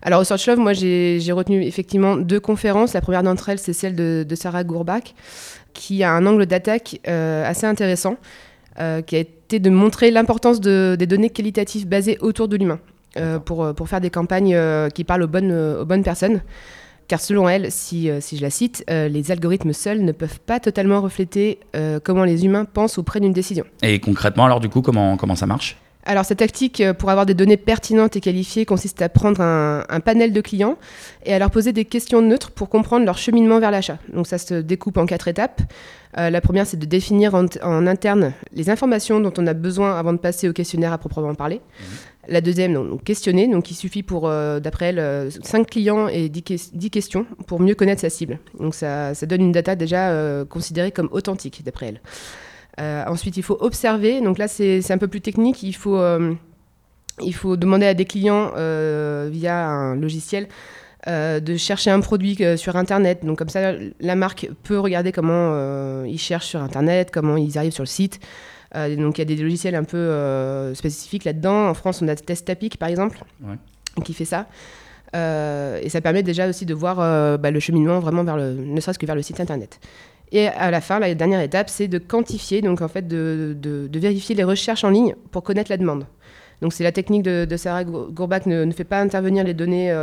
Alors 0.00 0.20
au 0.20 0.24
Search 0.24 0.46
Love, 0.46 0.58
moi 0.58 0.72
j'ai 0.72 1.32
retenu 1.32 1.62
effectivement 1.62 2.16
deux 2.16 2.40
conférences. 2.40 2.94
La 2.94 3.02
première 3.02 3.22
d'entre 3.22 3.50
elles, 3.50 3.58
c'est 3.58 3.74
celle 3.74 3.94
de, 3.94 4.34
Sarah 4.34 4.64
Gourbach, 4.64 5.14
qui 5.74 6.02
a 6.02 6.12
un 6.12 6.24
angle 6.24 6.46
d'attaque 6.46 7.00
assez 7.06 7.66
intéressant, 7.66 8.16
qui 8.78 9.16
a 9.16 9.18
été 9.18 9.58
de 9.58 9.68
montrer 9.68 10.10
l'importance 10.10 10.58
de, 10.58 10.96
des 10.98 11.06
données 11.06 11.30
qualitatives 11.30 11.86
basées 11.86 12.16
autour 12.22 12.48
de 12.48 12.56
l'humain. 12.56 12.80
Euh, 13.16 13.38
pour, 13.38 13.62
euh, 13.62 13.72
pour 13.72 13.88
faire 13.88 14.00
des 14.00 14.10
campagnes 14.10 14.54
euh, 14.54 14.88
qui 14.88 15.04
parlent 15.04 15.22
aux 15.22 15.28
bonnes, 15.28 15.52
aux 15.52 15.84
bonnes 15.84 16.02
personnes. 16.02 16.40
Car 17.06 17.20
selon 17.20 17.48
elle, 17.48 17.70
si, 17.70 18.08
si 18.20 18.38
je 18.38 18.42
la 18.42 18.48
cite, 18.48 18.82
les 18.88 19.30
algorithmes 19.30 19.74
seuls 19.74 20.00
ne 20.00 20.12
peuvent 20.12 20.40
pas 20.40 20.58
totalement 20.58 21.02
refléter 21.02 21.60
comment 22.02 22.24
les 22.24 22.46
humains 22.46 22.64
pensent 22.64 22.96
auprès 22.96 23.20
d'une 23.20 23.34
décision. 23.34 23.66
Et 23.82 24.00
concrètement, 24.00 24.46
alors 24.46 24.58
du 24.58 24.70
coup, 24.70 24.80
comment, 24.80 25.18
comment 25.18 25.36
ça 25.36 25.44
marche? 25.44 25.76
Alors 26.06 26.24
cette 26.24 26.38
tactique 26.38 26.82
pour 26.98 27.10
avoir 27.10 27.26
des 27.26 27.34
données 27.34 27.58
pertinentes 27.58 28.16
et 28.16 28.22
qualifiées 28.22 28.64
consiste 28.64 29.02
à 29.02 29.10
prendre 29.10 29.42
un, 29.42 29.84
un, 29.86 30.00
panel 30.00 30.32
de 30.32 30.40
clients 30.40 30.78
et 31.26 31.34
à 31.34 31.38
leur 31.38 31.50
poser 31.50 31.74
des 31.74 31.84
questions 31.84 32.22
neutres 32.22 32.50
pour 32.50 32.70
comprendre 32.70 33.04
leur 33.04 33.18
cheminement 33.18 33.60
vers 33.60 33.70
l'achat. 33.70 33.98
Donc 34.10 34.26
ça 34.26 34.38
se 34.38 34.54
découpe 34.54 34.96
en 34.96 35.04
quatre 35.04 35.28
étapes. 35.28 35.60
la 36.16 36.40
première, 36.40 36.66
c'est 36.66 36.78
de 36.78 36.86
définir 36.86 37.34
en, 37.34 37.44
en, 37.62 37.86
interne 37.86 38.32
les 38.54 38.70
informations 38.70 39.20
dont 39.20 39.32
on 39.36 39.46
a 39.46 39.52
besoin 39.52 39.98
avant 39.98 40.14
de 40.14 40.18
passer 40.18 40.48
au 40.48 40.54
questionnaire 40.54 40.94
à 40.94 40.96
proprement 40.96 41.34
parler. 41.34 41.56
Mmh. 41.56 41.84
La 42.28 42.40
deuxième, 42.40 42.98
questionner. 43.00 43.48
Donc, 43.48 43.70
il 43.70 43.74
suffit 43.74 44.02
pour, 44.02 44.28
euh, 44.28 44.60
d'après 44.60 44.86
elle, 44.86 45.30
5 45.30 45.60
euh, 45.60 45.64
clients 45.64 46.08
et 46.08 46.28
10, 46.28 46.72
10, 46.74 46.90
questions 46.90 47.26
pour 47.46 47.60
mieux 47.60 47.74
connaître 47.74 48.00
sa 48.00 48.10
cible. 48.10 48.38
Donc, 48.58 48.74
ça, 48.74 49.12
donne 49.26 49.42
une 49.42 49.52
data 49.52 49.76
déjà 49.76 50.10
euh, 50.10 50.44
considérée 50.44 50.92
comme 50.92 51.08
authentique, 51.12 51.62
d'après 51.64 51.94
elle. 52.78 53.06
ensuite, 53.08 53.36
il 53.36 53.42
faut 53.42 53.58
observer. 53.60 54.20
Donc 54.20 54.38
là, 54.38 54.48
c'est, 54.48 54.82
c'est 54.82 54.92
un 54.92 54.98
peu 54.98 55.08
plus 55.08 55.20
technique. 55.20 55.62
Il 55.62 55.74
faut, 55.74 56.00
il 57.20 57.34
faut 57.34 57.56
demander 57.56 57.86
à 57.86 57.94
des 57.94 58.04
clients 58.04 58.52
via 59.30 59.66
un 59.66 59.94
logiciel 59.96 60.48
de 61.06 61.56
chercher 61.56 61.90
un 61.90 62.00
produit 62.00 62.38
sur 62.56 62.76
Internet. 62.76 63.24
Donc 63.24 63.38
comme 63.38 63.48
ça, 63.48 63.72
la 64.00 64.14
marque 64.16 64.48
peut 64.62 64.78
regarder 64.78 65.12
comment 65.12 66.04
ils 66.04 66.18
cherchent 66.18 66.48
sur 66.48 66.62
Internet, 66.62 67.10
comment 67.12 67.36
ils 67.36 67.58
arrivent 67.58 67.72
sur 67.72 67.84
le 67.84 67.88
site. 67.88 68.20
Euh, 68.74 68.96
donc 68.96 69.18
il 69.18 69.20
y 69.20 69.22
a 69.22 69.24
des 69.24 69.36
logiciels 69.36 69.74
un 69.74 69.84
peu 69.84 69.96
euh, 69.96 70.74
spécifiques 70.74 71.24
là-dedans. 71.24 71.68
En 71.68 71.74
France, 71.74 72.02
on 72.02 72.08
a 72.08 72.16
Testapic 72.16 72.78
par 72.78 72.88
exemple, 72.88 73.22
qui 74.04 74.14
fait 74.14 74.24
ça. 74.24 74.46
Euh, 75.14 75.78
et 75.80 75.88
ça 75.88 76.00
permet 76.00 76.22
déjà 76.22 76.48
aussi 76.48 76.66
de 76.66 76.74
voir 76.74 76.96
bah, 77.38 77.50
le 77.50 77.60
cheminement 77.60 78.00
vraiment 78.00 78.24
vers 78.24 78.36
le, 78.36 78.54
ne 78.54 78.80
serait-ce 78.80 78.98
que 78.98 79.06
vers 79.06 79.14
le 79.14 79.22
site 79.22 79.40
internet. 79.40 79.80
Et 80.32 80.48
à 80.48 80.70
la 80.70 80.80
fin, 80.80 80.98
la 80.98 81.14
dernière 81.14 81.40
étape, 81.40 81.70
c'est 81.70 81.86
de 81.86 81.98
quantifier, 81.98 82.60
donc 82.60 82.82
en 82.82 82.88
fait 82.88 83.06
de, 83.06 83.56
de, 83.56 83.98
vérifier 83.98 84.34
les 84.34 84.42
recherches 84.42 84.82
en 84.82 84.90
ligne 84.90 85.14
pour 85.30 85.44
connaître 85.44 85.70
la 85.70 85.76
demande. 85.76 86.06
Donc 86.60 86.72
c'est 86.72 86.82
la 86.82 86.90
technique 86.90 87.22
de, 87.22 87.56
Sarah 87.56 87.84
Gourbach 87.84 88.46
ne, 88.46 88.64
ne, 88.64 88.72
fait 88.72 88.84
pas 88.84 89.00
intervenir 89.00 89.44
les 89.44 89.54
données 89.54 89.94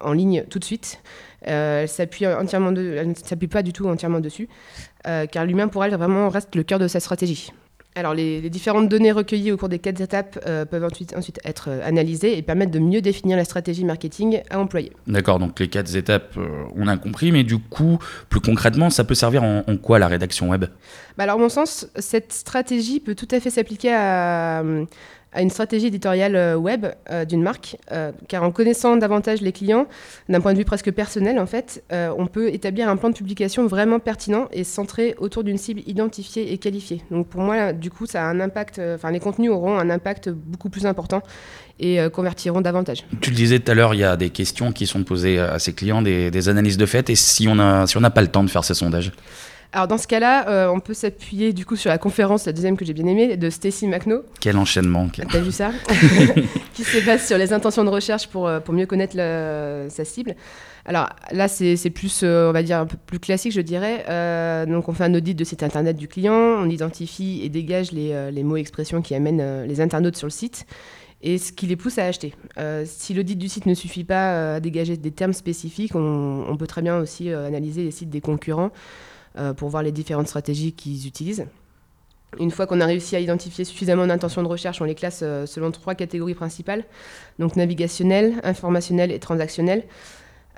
en 0.00 0.12
ligne 0.12 0.44
tout 0.50 0.58
de 0.58 0.64
suite. 0.64 1.00
elle 1.42 1.88
s'appuie 1.88 2.26
entièrement, 2.26 2.70
elle 2.74 3.10
ne 3.10 3.14
s'appuie 3.14 3.46
pas 3.46 3.62
du 3.62 3.72
tout 3.72 3.86
entièrement 3.86 4.18
dessus, 4.18 4.48
car 5.04 5.44
l'humain 5.44 5.68
pour 5.68 5.84
elle 5.84 5.94
vraiment 5.94 6.28
reste 6.28 6.56
le 6.56 6.64
cœur 6.64 6.80
de 6.80 6.88
sa 6.88 6.98
stratégie. 6.98 7.52
Alors, 7.98 8.12
les, 8.12 8.42
différentes 8.50 8.90
données 8.90 9.10
recueillies 9.10 9.52
au 9.52 9.56
cours 9.56 9.70
des 9.70 9.78
quatre 9.78 10.02
étapes 10.02 10.38
euh, 10.46 10.66
peuvent 10.66 10.84
ensuite, 10.84 11.40
être 11.44 11.70
euh, 11.70 11.80
analysées 11.82 12.36
et 12.36 12.42
permettre 12.42 12.70
de 12.70 12.78
mieux 12.78 13.00
définir 13.00 13.38
la 13.38 13.44
stratégie 13.44 13.86
marketing 13.86 14.42
à 14.50 14.60
employer. 14.60 14.92
D'accord, 15.06 15.38
donc 15.38 15.58
les 15.58 15.68
quatre 15.68 15.96
étapes, 15.96 16.36
euh, 16.36 16.46
on 16.76 16.88
a 16.88 16.98
compris, 16.98 17.32
mais 17.32 17.42
du 17.42 17.58
coup, 17.58 17.98
plus 18.28 18.40
concrètement, 18.40 18.90
ça 18.90 19.04
peut 19.04 19.14
servir 19.14 19.42
en, 19.42 19.64
quoi 19.80 19.98
la 19.98 20.08
rédaction 20.08 20.50
web? 20.50 20.66
Bah 21.16 21.24
Alors, 21.24 21.36
à 21.36 21.38
mon 21.38 21.48
sens, 21.48 21.88
cette 21.96 22.34
stratégie 22.34 23.00
peut 23.00 23.14
tout 23.14 23.28
à 23.30 23.40
fait 23.40 23.48
s'appliquer 23.48 23.94
à, 23.94 24.62
à 25.36 25.42
une 25.42 25.50
stratégie 25.50 25.86
éditoriale 25.86 26.34
euh, 26.34 26.56
web 26.56 26.86
euh, 27.10 27.24
d'une 27.26 27.42
marque, 27.42 27.76
euh, 27.92 28.10
car 28.26 28.42
en 28.42 28.50
connaissant 28.50 28.96
davantage 28.96 29.42
les 29.42 29.52
clients, 29.52 29.86
d'un 30.30 30.40
point 30.40 30.54
de 30.54 30.58
vue 30.58 30.64
presque 30.64 30.90
personnel 30.90 31.36
on 31.90 32.26
peut 32.26 32.48
établir 32.48 32.88
un 32.88 32.96
plan 32.96 33.10
de 33.10 33.14
publication 33.14 33.66
vraiment 33.66 33.98
pertinent 33.98 34.48
et 34.50 34.64
centré 34.64 35.14
autour 35.18 35.44
d'une 35.44 35.58
cible 35.58 35.82
identifiée 35.86 36.52
et 36.52 36.58
qualifiée. 36.58 37.02
Donc 37.10 37.26
pour 37.26 37.42
moi, 37.42 37.74
du 37.74 37.90
coup, 37.90 38.06
ça 38.06 38.22
a 38.22 38.26
un 38.26 38.40
impact, 38.40 38.80
enfin 38.94 39.10
les 39.10 39.20
contenus 39.20 39.50
auront 39.50 39.78
un 39.78 39.90
impact 39.90 40.30
beaucoup 40.30 40.70
plus 40.70 40.86
important 40.86 41.22
et 41.78 41.98
convertiront 42.12 42.62
davantage. 42.62 43.04
Tu 43.20 43.30
le 43.30 43.36
disais 43.36 43.58
tout 43.58 43.70
à 43.70 43.74
l'heure, 43.74 43.92
il 43.92 44.00
y 44.00 44.04
a 44.04 44.16
des 44.16 44.30
questions 44.30 44.72
qui 44.72 44.86
sont 44.86 45.04
posées 45.04 45.38
à 45.38 45.58
ces 45.58 45.74
clients, 45.74 46.00
des, 46.00 46.48
analyses 46.48 46.78
de 46.78 46.86
fait, 46.86 47.10
et 47.10 47.16
si 47.16 47.46
on 47.48 47.54
n'a 47.54 48.10
pas 48.10 48.22
le 48.22 48.28
temps 48.28 48.44
de 48.44 48.50
faire 48.50 48.64
ces 48.64 48.74
sondages? 48.74 49.12
Alors 49.72 49.88
dans 49.88 49.98
ce 49.98 50.06
cas-là, 50.06 50.48
euh, 50.48 50.68
on 50.68 50.80
peut 50.80 50.94
s'appuyer 50.94 51.52
du 51.52 51.66
coup 51.66 51.76
sur 51.76 51.90
la 51.90 51.98
conférence, 51.98 52.46
la 52.46 52.52
deuxième 52.52 52.76
que 52.76 52.84
j'ai 52.84 52.92
bien 52.92 53.06
aimée, 53.06 53.36
de 53.36 53.50
Stacy 53.50 53.86
McNo. 53.86 54.22
Quel 54.40 54.56
enchaînement 54.56 55.08
T'as 55.08 55.40
vu 55.40 55.52
ça 55.52 55.70
Qui 56.74 56.84
se 56.84 57.04
base 57.04 57.26
sur 57.26 57.38
les 57.38 57.52
intentions 57.52 57.84
de 57.84 57.90
recherche 57.90 58.28
pour, 58.28 58.46
euh, 58.46 58.60
pour 58.60 58.74
mieux 58.74 58.86
connaître 58.86 59.16
sa 59.16 60.04
cible. 60.04 60.34
Alors 60.84 61.08
là, 61.32 61.48
c'est 61.48 61.90
plus, 61.90 62.20
euh, 62.22 62.48
on 62.48 62.52
va 62.52 62.62
dire, 62.62 62.78
un 62.78 62.86
peu 62.86 62.96
plus 63.06 63.18
classique, 63.18 63.52
je 63.52 63.60
dirais. 63.60 64.04
donc 64.66 64.88
on 64.88 64.92
fait 64.92 65.04
un 65.04 65.14
audit 65.14 65.34
de 65.34 65.44
site 65.44 65.62
internet 65.62 65.96
du 65.96 66.08
client, 66.08 66.32
on 66.32 66.68
identifie 66.68 67.40
et 67.42 67.48
dégage 67.48 67.92
les, 67.92 68.30
les 68.30 68.42
mots 68.42 68.56
et 68.56 68.60
expressions 68.60 69.02
qui 69.02 69.14
amènent 69.14 69.64
les 69.66 69.80
internautes 69.80 70.16
sur 70.16 70.26
le 70.26 70.32
site 70.32 70.66
et 71.22 71.38
ce 71.38 71.50
qui 71.50 71.66
les 71.66 71.76
pousse 71.76 71.98
à 71.98 72.04
acheter. 72.04 72.34
si 72.84 73.14
l'audit 73.14 73.36
du 73.36 73.48
site 73.48 73.66
ne 73.66 73.74
suffit 73.74 74.04
pas 74.04 74.54
à 74.54 74.60
dégager 74.60 74.96
des 74.96 75.10
termes 75.10 75.32
spécifiques, 75.32 75.94
on, 75.96 76.44
on 76.48 76.56
peut 76.56 76.66
très 76.66 76.82
bien 76.82 76.98
aussi 76.98 77.30
analyser 77.32 77.82
les 77.82 77.90
sites 77.90 78.10
des 78.10 78.20
concurrents 78.20 78.70
euh, 79.38 79.54
pour 79.54 79.68
voir 79.68 79.82
les 79.82 79.92
différentes 79.92 80.28
stratégies 80.28 80.72
qu'ils 80.72 81.06
utilisent. 81.06 81.46
Une 82.38 82.50
fois 82.50 82.66
qu'on 82.66 82.80
a 82.80 82.86
réussi 82.86 83.16
à 83.16 83.20
identifier 83.20 83.64
suffisamment 83.64 84.06
d'intentions 84.06 84.42
de 84.42 84.48
recherche, 84.48 84.80
on 84.80 84.84
les 84.84 84.94
classe 84.94 85.20
euh, 85.22 85.46
selon 85.46 85.70
trois 85.70 85.94
catégories 85.94 86.34
principales, 86.34 86.84
donc 87.38 87.56
navigationnel, 87.56 88.34
informationnel 88.42 89.10
et 89.12 89.18
transactionnel. 89.18 89.84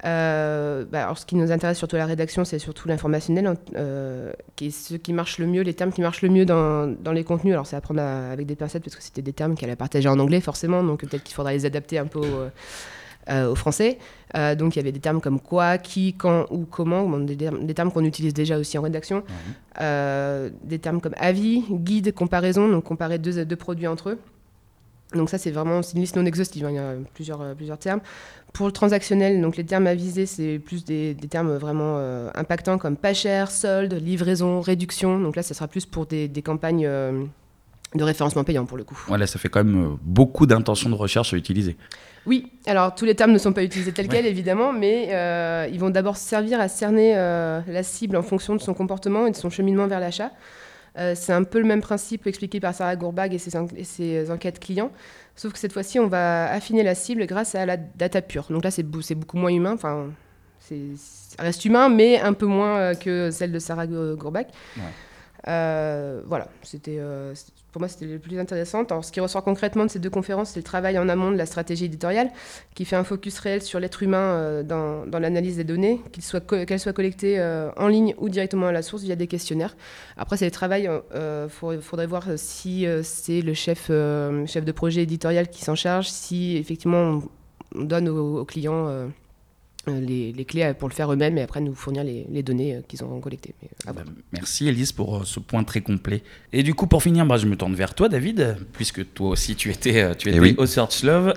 Euh, 0.04 0.84
bah, 0.84 1.04
alors 1.04 1.18
ce 1.18 1.26
qui 1.26 1.34
nous 1.34 1.50
intéresse 1.50 1.76
surtout 1.76 1.96
à 1.96 1.98
la 1.98 2.06
rédaction, 2.06 2.44
c'est 2.44 2.58
surtout 2.58 2.86
l'informationnel, 2.88 3.54
qui 4.54 4.66
est 4.66 4.70
ce 4.70 4.94
qui 4.94 5.12
marche 5.12 5.38
le 5.38 5.46
mieux, 5.46 5.62
les 5.62 5.74
termes 5.74 5.92
qui 5.92 6.00
marchent 6.00 6.22
le 6.22 6.28
mieux 6.28 6.46
dans, 6.46 6.86
dans 6.86 7.12
les 7.12 7.24
contenus. 7.24 7.52
Alors 7.52 7.66
c'est 7.66 7.76
à 7.76 7.80
prendre 7.80 8.00
avec 8.00 8.46
des 8.46 8.54
pincettes 8.54 8.84
parce 8.84 8.94
que 8.94 9.02
c'était 9.02 9.22
des 9.22 9.32
termes 9.32 9.56
qu'elle 9.56 9.70
a 9.70 9.76
partagés 9.76 10.08
en 10.08 10.18
anglais 10.18 10.40
forcément, 10.40 10.84
donc 10.84 11.00
peut-être 11.00 11.24
qu'il 11.24 11.34
faudra 11.34 11.52
les 11.52 11.66
adapter 11.66 11.98
un 11.98 12.06
peu 12.06 12.20
au 12.20 12.48
français. 13.54 13.98
Euh, 14.36 14.54
donc 14.54 14.76
il 14.76 14.78
y 14.78 14.80
avait 14.80 14.92
des 14.92 15.00
termes 15.00 15.20
comme 15.20 15.40
quoi, 15.40 15.78
qui, 15.78 16.14
quand, 16.14 16.46
ou 16.50 16.64
comment, 16.64 17.18
des, 17.18 17.36
termes 17.74 17.92
qu'on 17.92 18.04
utilise 18.04 18.34
déjà 18.34 18.58
aussi 18.58 18.76
en 18.78 18.82
rédaction. 18.82 19.22
Euh, 19.80 20.50
des 20.64 20.78
termes 20.78 21.00
comme 21.00 21.14
avis, 21.16 21.64
guide, 21.70 22.12
comparaison, 22.12 22.68
donc 22.68 22.84
comparer 22.84 23.18
deux, 23.18 23.44
deux 23.44 23.56
produits 23.56 23.86
entre 23.86 24.10
eux. 24.10 24.18
Donc 25.14 25.30
ça, 25.30 25.38
c'est 25.38 25.50
vraiment 25.50 25.80
une 25.80 26.00
liste 26.00 26.16
non 26.16 26.26
exhaustive, 26.26 26.66
hein, 26.66 26.70
il 26.70 26.76
y 26.76 26.78
a 26.78 26.92
plusieurs, 27.14 27.40
euh, 27.40 27.54
plusieurs 27.54 27.78
termes. 27.78 28.00
Pour 28.52 28.66
le 28.66 28.72
transactionnel, 28.72 29.40
donc 29.40 29.56
les 29.56 29.64
termes 29.64 29.86
à 29.86 29.94
viser, 29.94 30.26
c'est 30.26 30.58
plus 30.58 30.84
des, 30.84 31.16
termes 31.30 31.56
vraiment 31.56 31.98
impactants 32.34 32.78
comme 32.78 32.96
pas 32.96 33.12
cher, 33.12 33.50
solde, 33.50 33.92
livraison, 33.92 34.62
réduction. 34.62 35.20
Donc 35.20 35.36
là, 35.36 35.42
ça 35.42 35.52
sera 35.52 35.68
plus 35.68 35.84
pour 35.84 36.06
des, 36.06 36.30
campagnes 36.42 36.88
de 37.94 38.02
référencement 38.02 38.44
payant 38.44 38.64
pour 38.64 38.78
le 38.78 38.84
coup. 38.84 38.98
Voilà, 39.06 39.26
ça 39.26 39.38
fait 39.38 39.50
quand 39.50 39.62
même 39.62 39.98
beaucoup 40.02 40.46
d'intentions 40.46 40.88
de 40.88 40.94
recherche 40.94 41.34
à 41.34 41.36
utiliser. 41.36 41.76
Oui, 42.26 42.50
alors 42.66 42.94
tous 42.94 43.04
les 43.04 43.14
termes 43.14 43.32
ne 43.32 43.38
sont 43.38 43.52
pas 43.52 43.62
utilisés 43.62 43.92
tels 43.92 44.08
quels 44.08 44.26
évidemment, 44.26 44.72
mais 44.72 45.08
ils 45.72 45.78
vont 45.78 45.90
d'abord 45.90 46.16
servir 46.16 46.60
à 46.60 46.68
cerner 46.68 47.14
la 47.14 47.82
cible 47.82 48.16
en 48.16 48.22
fonction 48.22 48.54
de 48.54 48.60
son 48.60 48.74
comportement 48.74 49.26
et 49.26 49.30
de 49.30 49.36
son 49.36 49.50
cheminement 49.50 49.86
vers 49.86 50.00
l'achat. 50.00 50.30
c'est 50.94 51.32
un 51.32 51.44
peu 51.44 51.58
le 51.58 51.64
même 51.64 51.80
principe 51.80 52.26
expliqué 52.26 52.60
par 52.60 52.74
Sarah 52.74 52.96
Gourbag 52.96 53.32
et 53.32 53.38
ses, 53.38 53.56
et 53.76 53.84
ses 53.84 54.30
enquêtes 54.30 54.60
clients. 54.60 54.90
Sauf 55.36 55.52
que 55.52 55.58
cette 55.58 55.72
fois-ci, 55.72 56.00
on 56.00 56.08
va 56.08 56.50
affiner 56.50 56.82
la 56.82 56.94
cible 56.96 57.24
grâce 57.26 57.54
à 57.54 57.64
la 57.64 57.76
data 57.76 58.20
pure. 58.20 58.46
Donc 58.50 58.64
là, 58.64 58.70
c'est 58.70 58.82
beaucoup 58.82 59.36
moins 59.36 59.50
humain. 59.50 59.72
Enfin, 59.72 60.08
ça 60.60 61.42
reste 61.42 61.64
humain, 61.64 61.88
mais 61.88 62.20
un 62.20 62.32
peu 62.32 62.46
moins 62.46 62.78
euh, 62.78 62.94
que 62.94 63.30
celle 63.30 63.52
de 63.52 63.58
Sarah 63.58 63.86
Gourbach. 63.86 64.46
Euh, 65.46 66.22
voilà, 66.26 66.48
c'était 66.62 66.98
euh, 66.98 67.34
pour 67.72 67.80
moi 67.80 67.88
c'était 67.88 68.06
le 68.06 68.18
plus 68.18 68.38
intéressant. 68.38 68.84
Alors, 68.84 69.04
ce 69.04 69.12
qui 69.12 69.20
ressort 69.20 69.44
concrètement 69.44 69.84
de 69.84 69.90
ces 69.90 69.98
deux 69.98 70.10
conférences, 70.10 70.50
c'est 70.50 70.60
le 70.60 70.64
travail 70.64 70.98
en 70.98 71.08
amont 71.08 71.30
de 71.30 71.36
la 71.36 71.46
stratégie 71.46 71.86
éditoriale, 71.86 72.30
qui 72.74 72.84
fait 72.84 72.96
un 72.96 73.04
focus 73.04 73.38
réel 73.38 73.62
sur 73.62 73.80
l'être 73.80 74.02
humain 74.02 74.62
dans, 74.62 75.06
dans 75.06 75.18
l'analyse 75.18 75.56
des 75.56 75.64
données, 75.64 76.00
qu'elles 76.12 76.22
soient, 76.80 76.92
collectées 76.92 77.40
en 77.76 77.88
ligne 77.88 78.14
ou 78.18 78.28
directement 78.28 78.66
à 78.68 78.72
la 78.72 78.82
source 78.82 79.02
via 79.02 79.16
des 79.16 79.26
questionnaires. 79.26 79.76
Après, 80.16 80.36
c'est 80.36 80.46
le 80.46 80.50
travail, 80.50 80.88
il 81.14 81.80
faudrait 81.80 82.06
voir 82.06 82.24
si 82.36 82.86
c'est 83.02 83.42
le 83.42 83.54
chef, 83.54 83.90
chef 84.46 84.64
de 84.64 84.72
projet 84.72 85.02
éditorial 85.02 85.48
qui 85.48 85.62
s'en 85.62 85.74
charge, 85.74 86.08
si 86.08 86.56
effectivement 86.56 87.20
on, 87.74 87.84
donne 87.84 88.08
aux 88.08 88.44
clients 88.44 89.10
euh, 89.88 90.00
les, 90.00 90.44
clés 90.44 90.72
pour 90.78 90.88
le 90.88 90.94
faire 90.94 91.12
eux-mêmes 91.12 91.38
et 91.38 91.42
après 91.42 91.60
nous 91.60 91.74
fournir 91.74 92.04
les, 92.04 92.42
données 92.42 92.76
euh, 92.76 92.80
qu'ils 92.86 93.02
ont 93.04 93.20
collectées. 93.20 93.54
Bah, 93.86 93.92
merci 94.32 94.68
Elise 94.68 94.92
pour 94.92 95.16
euh, 95.16 95.20
ce 95.24 95.40
point 95.40 95.64
très 95.64 95.80
complet. 95.80 96.22
Et 96.52 96.62
du 96.62 96.74
coup, 96.74 96.86
pour 96.86 97.02
finir, 97.02 97.26
bah, 97.26 97.36
je 97.36 97.46
me 97.46 97.56
tourne 97.56 97.74
vers 97.74 97.94
toi, 97.94 98.08
David, 98.08 98.56
puisque 98.72 99.12
toi 99.14 99.30
aussi 99.30 99.56
tu 99.56 99.70
étais, 99.70 100.16
tu 100.16 100.30
eh 100.30 100.54
au 100.56 100.66
Search 100.66 101.02
Love. 101.02 101.34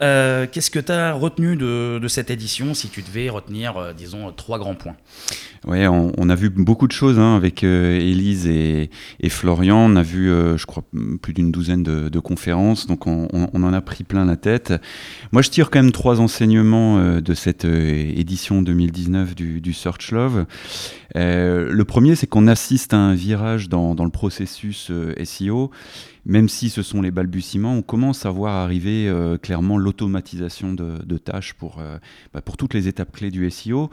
Qu'est-ce 0.51 0.72
que 0.72 0.79
tu 0.79 0.91
as 0.91 1.13
retenu 1.13 1.55
de, 1.55 2.00
de, 2.01 2.08
cette 2.08 2.31
édition 2.31 2.74
si 2.74 2.89
tu 2.89 3.01
devais 3.01 3.29
retenir, 3.29 3.93
disons, 3.96 4.31
trois 4.31 4.60
grands 4.60 4.75
points? 4.75 4.96
Oui, 5.67 5.86
on, 5.88 6.29
a 6.29 6.36
vu 6.36 6.50
beaucoup 6.50 6.88
de 6.88 6.91
choses 6.91 7.20
hein, 7.20 7.36
avec 7.36 7.63
Elise 7.63 8.48
et, 8.48 8.89
et, 9.20 9.29
Florian. 9.29 9.77
On 9.77 9.96
a 9.96 10.01
vu, 10.01 10.27
je 10.27 10.65
crois, 10.65 10.84
plus 11.22 11.34
d'une 11.34 11.51
douzaine 11.51 11.84
de, 11.84 12.20
conférences, 12.20 12.88
donc 12.88 13.08
on, 13.08 13.27
on, 13.31 13.63
en 13.63 13.74
a 13.74 13.81
pris 13.81 14.03
plein 14.03 14.25
la 14.25 14.38
tête. 14.38 14.74
Moi, 15.31 15.41
je 15.41 15.50
tire 15.50 15.70
quand 15.70 15.81
même 15.81 15.91
trois 15.91 16.20
enseignements 16.20 17.20
de 17.20 17.34
cette 17.34 17.65
édition 17.65 18.40
2019 18.50 19.36
du, 19.36 19.74
Search 19.74 20.12
Love. 20.12 20.45
Euh, 21.15 21.71
le 21.71 21.86
premier, 21.86 22.15
c'est 22.15 22.27
qu'on 22.27 22.48
assiste 22.48 22.93
à 22.93 22.98
un 22.98 23.13
virage 23.13 23.69
dans, 23.69 23.93
le 23.93 24.10
processus 24.10 24.89
euh, 24.89 25.13
SEO 25.24 25.71
même 26.24 26.50
si 26.50 26.69
ce 26.69 26.83
sont 26.83 27.01
les 27.01 27.10
balbutiements, 27.10 27.74
on 27.74 27.81
commence 27.81 28.27
à 28.27 28.29
voir 28.29 28.53
arriver 28.53 29.10
euh, 29.10 29.39
clairement 29.39 29.79
l'automatisation 29.79 30.71
de, 30.71 31.17
tâches 31.17 31.53
pour, 31.53 31.81
bah, 32.31 32.41
pour 32.41 32.57
toutes 32.57 32.75
les 32.75 32.88
étapes 32.88 33.12
clés 33.12 33.31
du 33.31 33.50
SEO. 33.50 33.89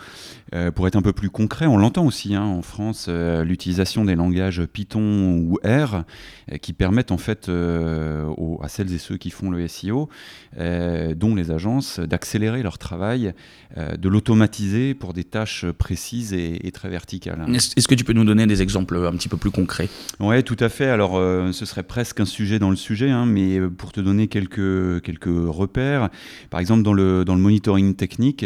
pour 0.74 0.86
être 0.86 0.96
un 0.96 1.00
peu 1.00 1.14
plus 1.14 1.30
concret, 1.30 1.64
on 1.66 1.78
l'entend 1.78 2.04
aussi 2.04 2.34
hein, 2.34 2.42
en 2.42 2.60
France, 2.60 3.08
l'utilisation 3.08 4.04
des 4.04 4.14
langages 4.14 4.62
Python 4.66 5.38
ou 5.38 5.58
R 5.64 6.04
qui 6.60 6.74
permettent 6.74 7.12
en 7.12 7.16
fait 7.16 7.48
à 7.48 8.68
celles 8.68 8.92
et 8.92 8.98
ceux 8.98 9.16
qui 9.16 9.30
font 9.30 9.50
le 9.50 9.66
SEO, 9.66 10.10
dont 10.58 11.34
les 11.34 11.50
agences, 11.50 11.98
d'accélérer 11.98 12.62
leur 12.62 12.76
travail, 12.76 13.32
de 13.76 14.08
l'automatiser 14.28 14.92
pour 14.92 15.14
des 15.14 15.24
tâches 15.24 15.64
précises 15.78 16.34
et 16.34 16.70
très 16.72 16.90
verticales. 16.90 17.46
Est-ce 17.54 17.88
que 17.88 17.94
tu 17.94 18.04
peux 18.04 18.12
nous 18.12 18.24
donner 18.24 18.46
des 18.46 18.60
exemples 18.60 18.96
un 18.96 19.12
petit 19.12 19.28
peu 19.28 19.38
plus 19.38 19.50
concrets? 19.50 19.88
Oui, 20.20 20.42
tout 20.44 20.56
à 20.60 20.68
fait. 20.68 20.86
Alors, 20.86 21.16
euh, 21.16 21.52
ce 21.52 21.64
serait 21.64 21.82
presque 21.82 22.20
un 22.20 22.26
sujet 22.26 22.58
dans 22.58 22.68
le 22.68 22.76
sujet, 22.76 23.08
hein, 23.08 23.24
mais 23.24 23.58
euh, 23.58 23.70
pour 23.70 23.92
te 23.92 24.00
donner 24.00 24.28
quelques, 24.28 25.00
quelques 25.02 25.26
repères, 25.28 26.10
par 26.50 26.60
exemple, 26.60 26.82
dans 26.82 26.92
le, 26.92 27.24
dans 27.24 27.34
le 27.34 27.40
monitoring 27.40 27.94
technique, 27.94 28.44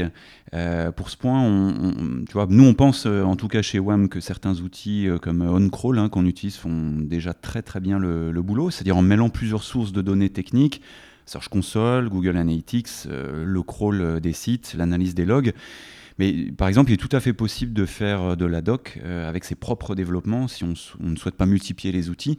euh, 0.54 0.92
pour 0.92 1.10
ce 1.10 1.16
point, 1.16 1.42
on, 1.42 2.24
tu 2.26 2.32
vois, 2.32 2.46
nous, 2.48 2.64
on 2.64 2.74
pense, 2.74 3.06
en 3.06 3.34
tout 3.34 3.48
cas 3.48 3.62
chez 3.62 3.80
WAM, 3.80 4.08
que 4.08 4.20
certains 4.20 4.60
outils 4.60 5.08
comme 5.20 5.40
OnCrawl 5.40 5.98
hein, 5.98 6.08
qu'on 6.08 6.26
utilise 6.26 6.56
font 6.56 6.92
déjà 6.96 7.34
très 7.34 7.62
très 7.62 7.80
bien 7.80 7.98
le, 7.98 8.30
le 8.30 8.42
boulot, 8.42 8.70
c'est-à-dire 8.70 8.96
en 8.96 9.02
mêlant 9.02 9.30
plusieurs 9.30 9.64
sources 9.64 9.92
de 9.92 10.02
données 10.02 10.30
techniques, 10.30 10.80
Search 11.26 11.49
Console, 11.49 12.09
Google 12.09 12.37
Analytics, 12.37 13.07
le 13.09 13.62
crawl 13.62 14.21
des 14.21 14.33
sites, 14.33 14.75
l'analyse 14.76 15.14
des 15.14 15.25
logs. 15.25 15.52
Mais 16.19 16.52
par 16.57 16.69
exemple, 16.69 16.91
il 16.91 16.95
est 16.95 16.99
tout 16.99 17.14
à 17.14 17.21
fait 17.21 17.33
possible 17.33 17.73
de 17.73 17.87
faire 17.87 18.23
euh, 18.23 18.37
de 18.37 18.47
la 18.47 18.62
doc 18.62 19.00
euh, 19.05 19.29
avec 19.29 19.45
ses 19.45 19.55
propres 19.55 19.95
développements 19.95 20.49
si 20.49 20.64
on, 20.64 20.75
ne 21.00 21.17
souhaite 21.17 21.37
pas 21.37 21.47
multiplier 21.47 21.93
les 21.93 22.11
outils. 22.11 22.38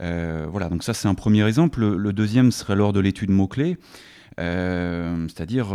Euh, 0.00 0.46
voilà, 0.50 0.68
donc 0.68 0.82
ça 0.82 0.94
c'est 0.94 1.08
un 1.08 1.14
premier 1.14 1.46
exemple. 1.46 1.80
Le, 1.80 2.12
deuxième 2.12 2.52
serait 2.52 2.76
lors 2.76 2.92
de 2.92 3.00
l'étude 3.00 3.30
mots-clés. 3.30 3.78
c'est-à-dire 4.38 5.74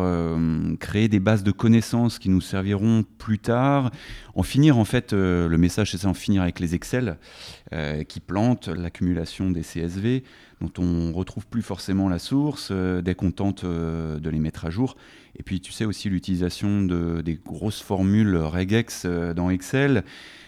créer 0.80 1.08
des 1.08 1.20
bases 1.20 1.44
de 1.44 1.52
connaissances 1.52 2.20
qui 2.20 2.30
nous 2.30 2.42
serviront 2.42 3.04
plus 3.18 3.40
tard, 3.40 3.92
en 4.36 4.44
finir 4.44 4.78
en 4.78 4.86
fait, 4.86 5.14
le 5.14 5.56
message 5.58 5.92
c'est 5.92 5.98
ça, 5.98 6.08
en 6.08 6.14
finir 6.14 6.42
avec 6.42 6.60
les 6.60 6.76
Excel 6.76 7.18
qui 8.08 8.20
plantent 8.20 8.68
l'accumulation 8.68 9.52
des 9.52 9.62
CSV, 9.62 10.24
dont 10.62 10.72
on 10.78 11.14
retrouve 11.14 11.48
plus 11.48 11.62
forcément 11.62 12.10
la 12.10 12.20
source 12.20 12.72
dès 12.72 13.16
qu'on 13.16 13.32
tente 13.32 13.66
de 13.66 14.30
les 14.30 14.40
mettre 14.40 14.66
à 14.66 14.70
jour. 14.70 14.96
Et 15.38 15.44
puis 15.44 15.62
tu 15.62 15.72
sais 15.72 15.86
aussi 15.86 16.10
l'utilisation 16.10 16.84
de, 16.84 17.22
des 17.22 17.40
grosses 17.44 17.82
formules 17.82 18.36
regex 18.38 19.04
euh, 19.06 19.34
dans 19.34 19.50
Excel. 19.50 20.04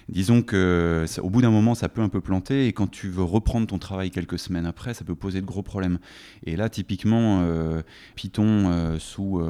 Disons 0.09 0.41
que 0.41 1.05
au 1.21 1.29
bout 1.29 1.41
d'un 1.41 1.49
moment, 1.49 1.75
ça 1.75 1.87
peut 1.87 2.01
un 2.01 2.09
peu 2.09 2.19
planter 2.19 2.67
et 2.67 2.73
quand 2.73 2.87
tu 2.87 3.07
veux 3.07 3.23
reprendre 3.23 3.67
ton 3.67 3.79
travail 3.79 4.11
quelques 4.11 4.37
semaines 4.37 4.65
après, 4.65 4.93
ça 4.93 5.05
peut 5.05 5.15
poser 5.15 5.39
de 5.39 5.45
gros 5.45 5.63
problèmes. 5.63 5.97
Et 6.45 6.57
là, 6.57 6.67
typiquement, 6.67 7.39
euh, 7.41 7.81
Python 8.15 8.69
euh, 8.69 8.99
sous, 8.99 9.41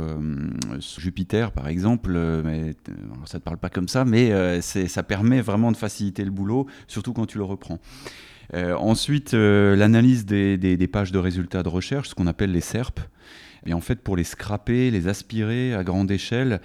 Jupiter, 0.99 1.51
par 1.53 1.67
exemple, 1.67 2.11
mais, 2.45 2.75
ça 3.25 3.37
ne 3.37 3.39
te 3.39 3.43
parle 3.43 3.57
pas 3.57 3.69
comme 3.69 3.87
ça, 3.87 4.05
mais 4.05 4.22
ça 4.61 5.03
permet 5.03 5.41
vraiment 5.41 5.71
de 5.71 5.77
faciliter 5.77 6.23
le 6.23 6.31
boulot, 6.31 6.67
surtout 6.87 7.13
quand 7.13 7.25
tu 7.25 7.37
le 7.37 7.43
reprends. 7.43 7.79
ensuite, 8.53 9.33
l'analyse 9.33 10.25
des, 10.25 10.87
pages 10.91 11.11
de 11.11 11.19
résultats 11.19 11.63
de 11.63 11.69
recherche, 11.69 12.09
ce 12.09 12.15
qu'on 12.15 12.27
appelle 12.27 12.51
les 12.51 12.61
SERP. 12.61 12.99
Et 13.65 13.73
en 13.73 13.81
fait, 13.81 14.01
pour 14.01 14.17
les 14.17 14.25
scraper, 14.25 14.91
les 14.91 15.07
aspirer 15.07 15.73
à 15.73 15.85
grande 15.85 16.11
échelle, 16.11 16.59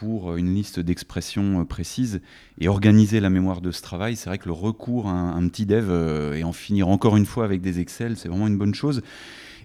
pour 0.00 0.36
une 0.36 0.54
liste 0.54 0.80
d'expressions 0.80 1.60
euh, 1.60 1.64
précises 1.64 2.22
et 2.58 2.68
organiser 2.68 3.20
la 3.20 3.28
mémoire 3.28 3.60
de 3.60 3.70
ce 3.70 3.82
travail, 3.82 4.16
c'est 4.16 4.30
vrai 4.30 4.38
que 4.38 4.46
le 4.46 4.54
recours 4.54 5.08
à 5.08 5.12
un, 5.12 5.46
petit 5.48 5.66
dev 5.66 5.88
euh, 5.90 6.32
et 6.32 6.42
en 6.42 6.52
finir 6.52 6.88
encore 6.88 7.18
une 7.18 7.26
fois 7.26 7.44
avec 7.44 7.60
des 7.60 7.80
Excel, 7.80 8.16
c'est 8.16 8.30
vraiment 8.30 8.46
une 8.46 8.56
bonne 8.56 8.74
chose. 8.74 9.02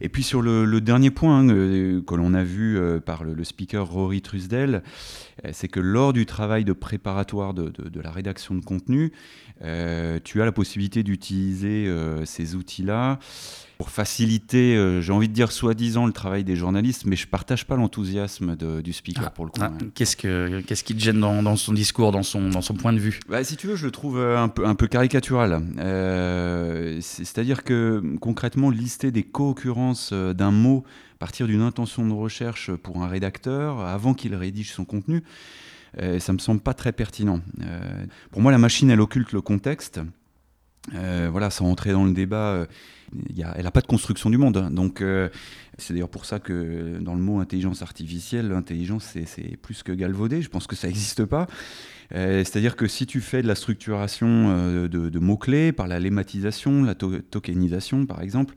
Et 0.02 0.10
puis 0.10 0.24
sur 0.24 0.42
le, 0.42 0.80
dernier 0.82 1.10
point 1.10 1.40
hein, 1.40 1.50
euh, 1.50 2.02
que 2.02 2.16
l'on 2.16 2.34
a 2.34 2.44
vu 2.44 2.80
par 3.06 3.24
le, 3.24 3.44
speaker 3.44 3.86
Rory 3.88 4.22
Trusdell, 4.22 4.84
c'est 5.52 5.68
que 5.68 5.80
lors 5.80 6.14
du 6.14 6.26
travail 6.26 6.66
de 6.66 6.74
préparatoire 6.74 7.54
de 7.54 8.02
la 8.02 8.12
rédaction 8.12 8.56
de 8.56 8.64
contenu, 8.64 9.12
tu 9.62 10.42
as 10.42 10.46
la 10.46 10.52
possibilité 10.52 11.04
d'utiliser 11.04 11.92
ces 12.26 12.56
outils-là 12.56 13.20
pour 13.78 13.90
faciliter, 13.90 14.76
euh, 14.76 15.02
j'ai 15.02 15.12
envie 15.12 15.28
de 15.28 15.34
dire 15.34 15.52
soi-disant, 15.52 16.06
le 16.06 16.14
travail 16.14 16.44
des 16.44 16.56
journalistes, 16.56 17.06
mais 17.06 17.16
je 17.16 17.28
partage 17.28 17.66
pas 17.66 17.76
l'enthousiasme 17.76 18.56
du 18.56 18.94
speaker 18.94 19.26
ah, 19.28 19.30
pour 19.30 19.46
le 19.46 19.52
coup. 19.52 19.60
Ah, 19.62 19.72
qu'est-ce, 19.94 20.16
que, 20.16 20.62
qu'est-ce 20.62 20.84
qui 20.84 20.96
te 20.96 21.02
gêne 21.02 21.20
dans, 21.20 21.56
son 21.56 21.74
discours, 21.74 22.12
dans 22.12 22.24
son, 22.24 22.50
dans 22.50 22.62
son 22.62 22.74
point 22.74 22.94
de 22.94 23.00
vue? 23.00 23.20
Bah, 23.28 23.44
Si 23.44 23.58
tu 23.58 23.68
veux, 23.68 23.76
je 23.76 23.86
le 23.86 23.92
trouve 23.92 24.18
euh, 24.18 24.38
un 24.38 24.48
peu, 24.48 24.66
un 24.66 24.76
peu 24.76 24.88
caricatural. 24.88 25.62
Euh, 25.80 27.00
c'est-à-dire 27.02 27.64
que 27.64 28.02
concrètement, 28.22 28.70
lister 28.70 29.12
des 29.12 29.24
co-occurrences 29.24 30.14
d'un 30.14 30.52
mot 30.52 30.84
à 31.16 31.18
partir 31.18 31.48
d'une 31.48 31.62
intention 31.62 32.06
de 32.08 32.14
recherche 32.14 32.72
pour 32.72 33.04
un 33.04 33.08
rédacteur 33.08 33.80
avant 33.82 34.14
qu'il 34.14 34.36
rédige 34.36 34.72
son 34.72 34.86
contenu, 34.86 35.24
ça 36.20 36.34
me 36.34 36.40
semble 36.40 36.60
pas 36.60 36.74
très 36.74 36.92
pertinent. 36.92 37.40
pour 38.32 38.42
moi, 38.42 38.52
la 38.52 38.58
machine, 38.58 38.90
elle 38.90 39.00
occulte 39.00 39.32
le 39.32 39.42
contexte. 39.42 40.02
voilà, 40.92 41.50
sans 41.50 41.70
entrer 41.70 41.94
dans 41.94 42.04
le 42.04 42.12
débat, 42.12 42.68
elle 43.56 43.64
n'a 43.64 43.72
pas 43.72 43.82
de 43.82 43.88
construction 43.88 44.30
du 44.30 44.38
monde. 44.38 44.58
Hein. 44.58 44.72
Donc, 44.72 45.02
euh, 45.02 45.30
c'est 45.78 45.94
d'ailleurs 45.94 46.10
pour 46.10 46.26
ça 46.26 46.40
que 46.40 46.98
dans 47.00 47.14
le 47.14 47.22
mot 47.22 47.40
intelligence 47.40 47.82
artificielle, 47.82 48.50
l'intelligence, 48.50 49.16
c'est 49.26 49.58
plus 49.58 49.84
que 49.84 49.92
galvaudé. 49.92 50.42
Je 50.42 50.50
pense 50.50 50.68
que 50.68 50.76
ça 50.76 50.88
n'existe 50.88 51.26
pas. 51.26 51.48
Euh, 52.14 52.40
c'est-à-dire 52.40 52.76
que 52.76 52.88
si 52.88 53.06
tu 53.06 53.20
fais 53.20 53.42
de 53.42 53.48
la 53.48 53.56
structuration 53.56 54.28
euh, 54.30 54.88
de, 54.88 55.20
mots-clés 55.20 55.72
par 55.72 55.88
la 55.88 56.00
lématisation, 56.00 56.84
la 56.84 56.94
tokenisation 56.94 58.06
par 58.06 58.22
exemple, 58.22 58.54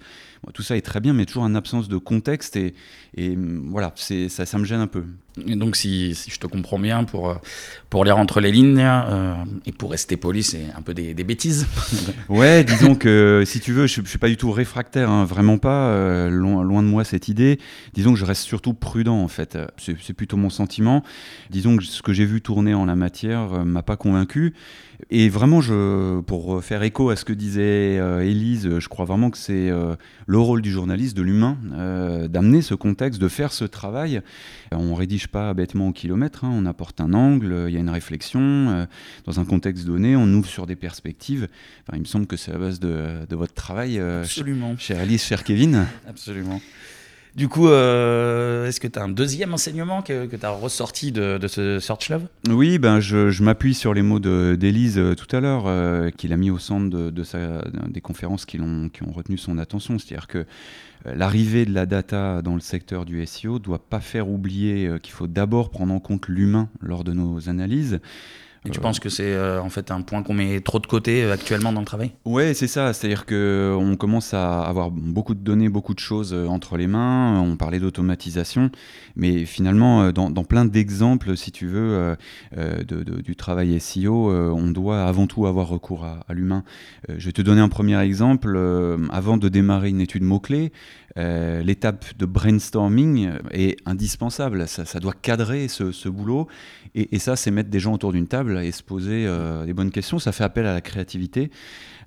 tout 0.52 0.62
ça 0.62 0.76
est 0.76 0.82
très 0.82 1.00
bien, 1.00 1.14
mais 1.14 1.24
toujours 1.24 1.44
en 1.44 1.54
absence 1.54 1.88
de 1.88 1.96
contexte 1.96 2.56
et, 2.56 2.74
et 3.16 3.36
mm, 3.36 3.70
voilà, 3.70 3.94
ça, 3.96 4.46
ça 4.46 4.58
me 4.58 4.64
gêne 4.64 4.80
un 4.80 4.86
peu. 4.86 5.04
Et 5.46 5.54
donc, 5.54 5.76
si, 5.76 6.14
je 6.14 6.38
te 6.38 6.46
comprends 6.48 6.80
bien, 6.80 7.04
pour, 7.04 7.40
pour 7.90 8.04
lire 8.04 8.18
entre 8.18 8.40
les 8.40 8.50
lignes 8.50 8.84
et 9.66 9.72
pour 9.72 9.92
rester 9.92 10.16
poli, 10.16 10.42
c'est 10.42 10.66
un 10.76 10.82
peu 10.82 10.94
des, 10.94 11.14
bêtises. 11.14 11.66
ouais, 12.28 12.64
disons 12.64 12.96
que 12.96 13.44
si 13.46 13.60
tu 13.60 13.72
veux, 13.72 13.86
je 13.86 14.00
ne 14.00 14.06
suis 14.06 14.18
pas 14.18 14.28
du 14.28 14.36
tout 14.36 14.47
réfractaire, 14.52 15.10
hein, 15.10 15.24
vraiment 15.24 15.58
pas, 15.58 16.28
loin, 16.28 16.62
loin, 16.62 16.82
de 16.82 16.88
moi 16.88 17.04
cette 17.04 17.28
idée. 17.28 17.58
Disons 17.94 18.12
que 18.12 18.18
je 18.18 18.24
reste 18.24 18.42
surtout 18.42 18.74
prudent 18.74 19.20
en 19.20 19.28
fait, 19.28 19.58
c'est 19.78 20.12
plutôt 20.12 20.36
mon 20.36 20.50
sentiment. 20.50 21.02
Disons 21.50 21.76
que 21.76 21.84
ce 21.84 22.02
que 22.02 22.12
j'ai 22.12 22.24
vu 22.24 22.40
tourner 22.40 22.74
en 22.74 22.86
la 22.86 22.96
matière 22.96 23.64
m'a 23.64 23.82
pas 23.82 23.96
convaincu. 23.96 24.54
Et 25.10 25.28
vraiment, 25.28 25.60
pour 26.26 26.62
faire 26.62 26.82
écho 26.82 27.10
à 27.10 27.16
ce 27.16 27.24
que 27.24 27.32
disait 27.32 27.98
euh, 27.98 28.20
Élise, 28.20 28.78
je 28.78 28.88
crois 28.88 29.04
vraiment 29.04 29.30
que 29.30 29.38
c'est 29.38 29.70
euh, 29.70 29.94
le 30.26 30.38
rôle 30.38 30.60
du 30.60 30.70
journaliste, 30.70 31.16
de 31.16 31.22
l'humain, 31.22 31.56
euh, 31.72 32.26
d'amener 32.26 32.62
ce 32.62 32.74
contexte, 32.74 33.20
de 33.20 33.28
faire 33.28 33.52
ce 33.52 33.64
travail. 33.64 34.20
On 34.72 34.94
rédige 34.94 35.28
pas 35.28 35.54
bêtement 35.54 35.88
au 35.88 35.92
kilomètre, 35.92 36.44
hein, 36.44 36.50
on 36.52 36.66
apporte 36.66 37.00
un 37.00 37.14
angle, 37.14 37.66
il 37.68 37.74
y 37.74 37.76
a 37.76 37.80
une 37.80 37.90
réflexion. 37.90 38.86
dans 39.24 39.40
un 39.40 39.44
contexte 39.44 39.86
donné, 39.86 40.16
on 40.16 40.26
ouvre 40.26 40.48
sur 40.48 40.66
des 40.66 40.76
perspectives. 40.76 41.48
Il 41.92 42.00
me 42.00 42.04
semble 42.04 42.26
que 42.26 42.36
c'est 42.36 42.52
la 42.52 42.58
base 42.58 42.80
de 42.80 43.26
votre 43.30 43.54
travail, 43.54 44.00
Absolument. 44.30 44.76
cher 44.78 45.00
Élise, 45.00 45.22
cher 45.22 45.44
Kevin. 45.44 45.86
Absolument. 46.08 46.60
Du 47.38 47.46
coup, 47.48 47.68
euh, 47.68 48.66
est-ce 48.66 48.80
que 48.80 48.88
tu 48.88 48.98
as 48.98 49.02
un 49.04 49.08
deuxième 49.08 49.54
enseignement 49.54 50.02
que, 50.02 50.26
tu 50.26 50.44
as 50.44 50.50
ressorti 50.50 51.12
de, 51.12 51.38
ce 51.46 51.78
Search 51.78 52.08
Love? 52.08 52.26
Oui, 52.48 52.78
ben 52.78 52.98
je, 52.98 53.42
m'appuie 53.44 53.74
sur 53.74 53.94
les 53.94 54.02
mots 54.02 54.18
d'Élise 54.18 54.98
euh, 54.98 55.14
tout 55.14 55.36
à 55.36 55.38
l'heure, 55.38 55.64
euh, 55.66 56.10
qu'il 56.10 56.32
a 56.32 56.36
mis 56.36 56.50
au 56.50 56.58
centre 56.58 56.88
de, 56.88 57.22
sa, 57.22 57.62
des 57.88 58.00
conférences 58.00 58.44
qui 58.44 58.60
ont, 58.60 58.88
qui 58.88 59.04
ont 59.04 59.12
retenu 59.12 59.38
son 59.38 59.58
attention. 59.58 60.00
C'est-à-dire 60.00 60.26
que 60.26 60.46
l'arrivée 61.04 61.64
de 61.64 61.72
la 61.72 61.86
data 61.86 62.42
dans 62.42 62.54
le 62.54 62.60
secteur 62.60 63.04
du 63.04 63.24
SEO 63.24 63.54
ne 63.54 63.58
doit 63.60 63.78
pas 63.88 64.00
faire 64.00 64.28
oublier 64.28 64.90
qu'il 65.00 65.12
faut 65.12 65.28
d'abord 65.28 65.70
prendre 65.70 65.94
en 65.94 66.00
compte 66.00 66.26
l'humain 66.26 66.68
lors 66.80 67.04
de 67.04 67.12
nos 67.12 67.48
analyses. 67.48 68.00
Et 68.64 68.70
tu 68.70 68.80
penses 68.80 68.98
que 68.98 69.08
c'est 69.08 69.32
euh, 69.32 69.60
en 69.62 69.70
fait 69.70 69.90
un 69.90 70.02
point 70.02 70.22
qu'on 70.22 70.34
met 70.34 70.60
trop 70.60 70.78
de 70.78 70.86
côté 70.86 71.22
euh, 71.22 71.32
actuellement 71.32 71.72
dans 71.72 71.80
le 71.80 71.86
travail? 71.86 72.12
Ouais, 72.24 72.54
c'est 72.54 72.66
ça. 72.66 72.92
C'est-à-dire 72.92 73.24
qu'on 73.24 73.96
commence 73.98 74.34
à 74.34 74.62
avoir 74.62 74.90
beaucoup 74.90 75.34
de 75.34 75.40
données, 75.40 75.68
beaucoup 75.68 75.94
de 75.94 76.00
choses 76.00 76.34
euh, 76.34 76.46
entre 76.46 76.76
les 76.76 76.86
mains. 76.86 77.40
On 77.40 77.56
parlait 77.56 77.78
d'automatisation, 77.78 78.70
mais 79.16 79.44
finalement, 79.44 80.10
dans, 80.12 80.30
plein 80.44 80.64
d'exemples, 80.64 81.36
si 81.36 81.52
tu 81.52 81.66
veux, 81.66 82.16
de, 82.56 83.02
du 83.20 83.36
travail 83.36 83.78
SEO, 83.80 84.30
on 84.30 84.70
doit 84.70 85.04
avant 85.04 85.26
tout 85.26 85.46
avoir 85.46 85.68
recours 85.68 86.04
à, 86.04 86.32
l'humain. 86.32 86.64
je 87.08 87.26
vais 87.26 87.32
te 87.32 87.42
donner 87.42 87.60
un 87.60 87.68
premier 87.68 88.00
exemple. 88.00 88.58
avant 89.10 89.36
de 89.36 89.48
démarrer 89.48 89.90
une 89.90 90.00
étude 90.00 90.22
mot-clé, 91.16 91.62
l'étape 91.62 92.04
de 92.18 92.26
brainstorming 92.26 93.30
est 93.50 93.76
indispensable. 93.86 94.66
Ça, 94.68 95.00
doit 95.00 95.14
cadrer 95.14 95.68
ce, 95.68 96.08
boulot. 96.08 96.48
Et, 96.94 97.18
ça, 97.18 97.36
c'est 97.36 97.50
mettre 97.50 97.70
des 97.70 97.80
gens 97.80 97.94
autour 97.94 98.12
d'une 98.12 98.26
table 98.26 98.58
et 98.58 98.72
se 98.72 98.82
poser 98.82 99.26
euh, 99.26 99.64
des 99.64 99.74
bonnes 99.74 99.90
questions. 99.90 100.18
Ça 100.18 100.32
fait 100.32 100.44
appel 100.44 100.66
à 100.66 100.74
la 100.74 100.80
créativité. 100.80 101.50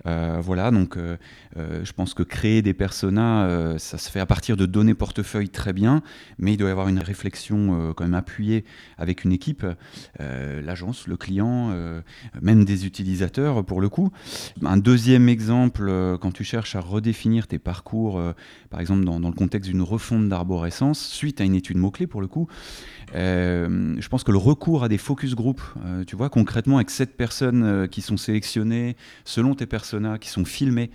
Euh, 0.07 0.39
voilà, 0.41 0.71
donc 0.71 0.97
euh, 0.97 1.17
je 1.55 1.91
pense 1.93 2.15
que 2.15 2.23
créer 2.23 2.63
des 2.63 2.73
personas, 2.73 3.77
ça 3.77 3.99
se 3.99 4.09
fait 4.09 4.19
à 4.19 4.25
partir 4.25 4.57
de 4.57 4.65
données 4.65 4.95
portefeuille 4.95 5.49
très 5.49 5.73
bien, 5.73 6.01
mais 6.39 6.53
il 6.53 6.57
doit 6.57 6.69
y 6.69 6.71
avoir 6.71 6.87
une 6.87 6.97
réflexion 6.97 7.93
quand 7.95 8.03
même 8.03 8.15
appuyée 8.15 8.65
avec 8.97 9.23
une 9.23 9.31
équipe, 9.31 9.63
l'agence, 10.19 11.07
le 11.07 11.17
client, 11.17 11.71
même 12.41 12.65
des 12.65 12.87
utilisateurs 12.87 13.63
pour 13.63 13.79
le 13.79 13.89
coup. 13.89 14.11
Un 14.65 14.77
deuxième 14.77 15.29
exemple, 15.29 15.91
quand 16.19 16.31
tu 16.31 16.43
cherches 16.43 16.75
à 16.75 16.79
redéfinir 16.79 17.47
tes 17.47 17.59
parcours, 17.59 18.19
par 18.71 18.79
exemple 18.79 18.90
dans, 18.97 19.19
le 19.19 19.35
contexte 19.35 19.69
d'une 19.69 19.81
refonte 19.81 20.29
d'arborescence, 20.29 21.05
suite 21.05 21.41
à 21.41 21.43
une 21.43 21.55
étude 21.55 21.77
mot-clé 21.77 22.07
pour 22.07 22.21
le 22.21 22.27
coup, 22.27 22.47
euh, 23.15 23.95
je 23.99 24.07
pense 24.07 24.23
que 24.23 24.31
le 24.31 24.37
recours 24.37 24.83
à 24.83 24.89
des 24.89 24.97
focus 24.97 25.35
group, 25.35 25.61
euh, 25.85 26.03
tu 26.05 26.15
vois, 26.15 26.29
concrètement 26.29 26.77
avec 26.77 26.89
sept 26.89 27.17
personnes 27.17 27.63
euh, 27.63 27.87
qui 27.87 28.01
sont 28.01 28.17
sélectionnées 28.17 28.95
selon 29.25 29.55
tes 29.55 29.65
personas, 29.65 30.17
qui 30.17 30.29
sont 30.29 30.45
filmées. 30.45 30.91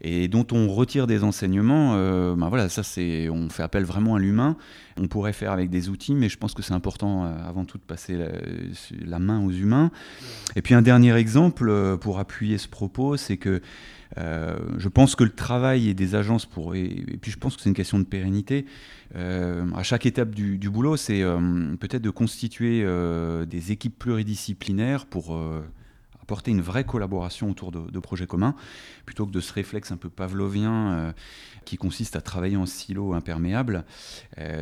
Et 0.00 0.28
dont 0.28 0.46
on 0.52 0.68
retire 0.68 1.06
des 1.06 1.24
enseignements, 1.24 1.94
ben 2.34 2.48
voilà, 2.48 2.68
ça 2.68 2.82
c'est, 2.82 3.28
on 3.28 3.48
fait 3.48 3.62
appel 3.62 3.84
vraiment 3.84 4.16
à 4.16 4.18
l'humain. 4.18 4.56
On 4.98 5.08
pourrait 5.08 5.32
faire 5.32 5.52
avec 5.52 5.70
des 5.70 5.88
outils, 5.88 6.14
mais 6.14 6.28
je 6.28 6.36
pense 6.38 6.54
que 6.54 6.62
c'est 6.62 6.74
important 6.74 7.24
avant 7.24 7.64
tout 7.64 7.78
de 7.78 7.82
passer 7.82 8.18
la, 9.04 9.18
main 9.18 9.44
aux 9.44 9.50
humains. 9.50 9.90
Et 10.56 10.62
puis 10.62 10.74
un 10.74 10.82
dernier 10.82 11.14
exemple 11.14 11.96
pour 11.98 12.18
appuyer 12.18 12.58
ce 12.58 12.68
propos, 12.68 13.16
c'est 13.16 13.36
que 13.36 13.60
je 14.16 14.88
pense 14.88 15.16
que 15.16 15.24
le 15.24 15.30
travail 15.30 15.94
des 15.94 16.14
agences 16.14 16.46
pour 16.46 16.74
et, 16.74 16.88
puis 17.20 17.30
je 17.30 17.38
pense 17.38 17.56
que 17.56 17.62
c'est 17.62 17.68
une 17.68 17.74
question 17.74 17.98
de 17.98 18.04
pérennité. 18.04 18.66
Euh, 19.16 19.64
à 19.74 19.82
chaque 19.82 20.06
étape 20.06 20.34
du, 20.34 20.70
boulot, 20.70 20.96
c'est 20.96 21.22
euh, 21.22 21.76
peut-être 21.78 22.02
de 22.02 22.10
constituer 22.10 22.82
euh, 22.84 23.44
des 23.44 23.72
équipes 23.72 23.98
pluridisciplinaires 23.98 25.06
pour 25.06 25.38
apporter 26.24 26.50
une 26.50 26.60
vraie 26.60 26.84
collaboration 26.84 27.50
autour 27.50 27.70
de, 27.70 27.98
projets 28.00 28.26
communs, 28.26 28.54
plutôt 29.04 29.26
que 29.26 29.30
de 29.30 29.40
ce 29.40 29.52
réflexe 29.52 29.92
un 29.92 29.96
peu 29.96 30.08
pavlovien 30.08 31.14
qui 31.64 31.76
consiste 31.76 32.16
à 32.16 32.20
travailler 32.20 32.56
en 32.56 32.66
silo 32.66 33.14
imperméable. 33.14 33.84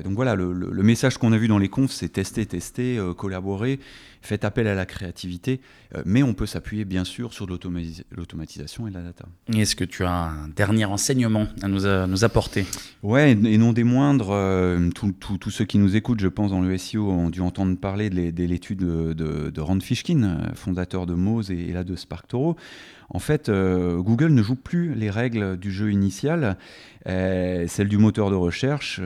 donc 0.05 0.15
voilà, 0.15 0.35
le, 0.35 0.53
le 0.53 0.83
message 0.83 1.19
qu'on 1.19 1.33
a 1.33 1.39
vu 1.39 1.49
dans 1.49 1.59
les 1.59 1.69
confs, 1.69 1.93
c'est 1.93 2.09
tester, 2.09 2.47
tester, 2.47 3.01
collaborer 3.17 3.79
fait 4.23 4.45
appel 4.45 4.67
à 4.69 4.75
la 4.75 4.87
créativité, 4.87 5.61
euh, 5.95 6.03
mais 6.07 6.23
on 6.23 6.33
peut 6.33 6.47
s'appuyer 6.47 6.85
bien 6.85 7.05
sûr 7.05 7.35
sur 7.35 7.47
l'automatisation 7.47 8.87
et 8.87 8.91
la 8.91 9.03
data. 9.03 9.27
Est-ce 9.53 9.77
que 9.77 9.85
tu 9.85 10.05
as 10.05 10.13
un 10.13 10.49
dernier 10.49 10.85
enseignement 10.85 11.49
à 11.61 11.69
nous, 11.69 11.81
nous 12.07 12.25
apporter? 12.25 12.65
Ouais, 13.03 13.33
et 13.33 13.59
non 13.59 13.73
des 13.73 13.85
moindres, 13.85 14.31
euh, 14.31 14.91
tous 14.93 15.51
ceux 15.51 15.65
qui 15.65 15.79
nous 15.79 15.97
écoutent, 15.97 16.21
je 16.21 16.29
pense, 16.29 16.53
dans 16.53 16.61
le 16.61 16.79
SEO, 16.79 17.11
ont 17.11 17.31
dû 17.31 17.41
entendre 17.41 17.77
parler 17.77 18.11
de 18.11 18.45
l'étude 18.45 18.79
de, 18.79 19.13
de, 19.13 19.61
Rand 19.61 19.81
Fishkin, 19.81 20.23
euh, 20.23 20.55
fondateur 20.55 21.07
de 21.07 21.15
Moz 21.15 21.51
et, 21.53 21.73
là 21.73 21.85
de 21.85 21.97
SparkToro. 21.97 22.57
En 23.11 23.19
fait, 23.19 23.51
Google 23.51 24.33
ne 24.33 24.43
joue 24.43 24.57
plus 24.57 24.95
les 24.95 25.11
règles 25.11 25.59
du 25.59 25.71
jeu 25.71 25.93
initial, 25.93 26.57
celles 27.05 27.89
du 27.89 27.99
moteur 27.99 28.31
de 28.31 28.37
recherche. 28.37 29.03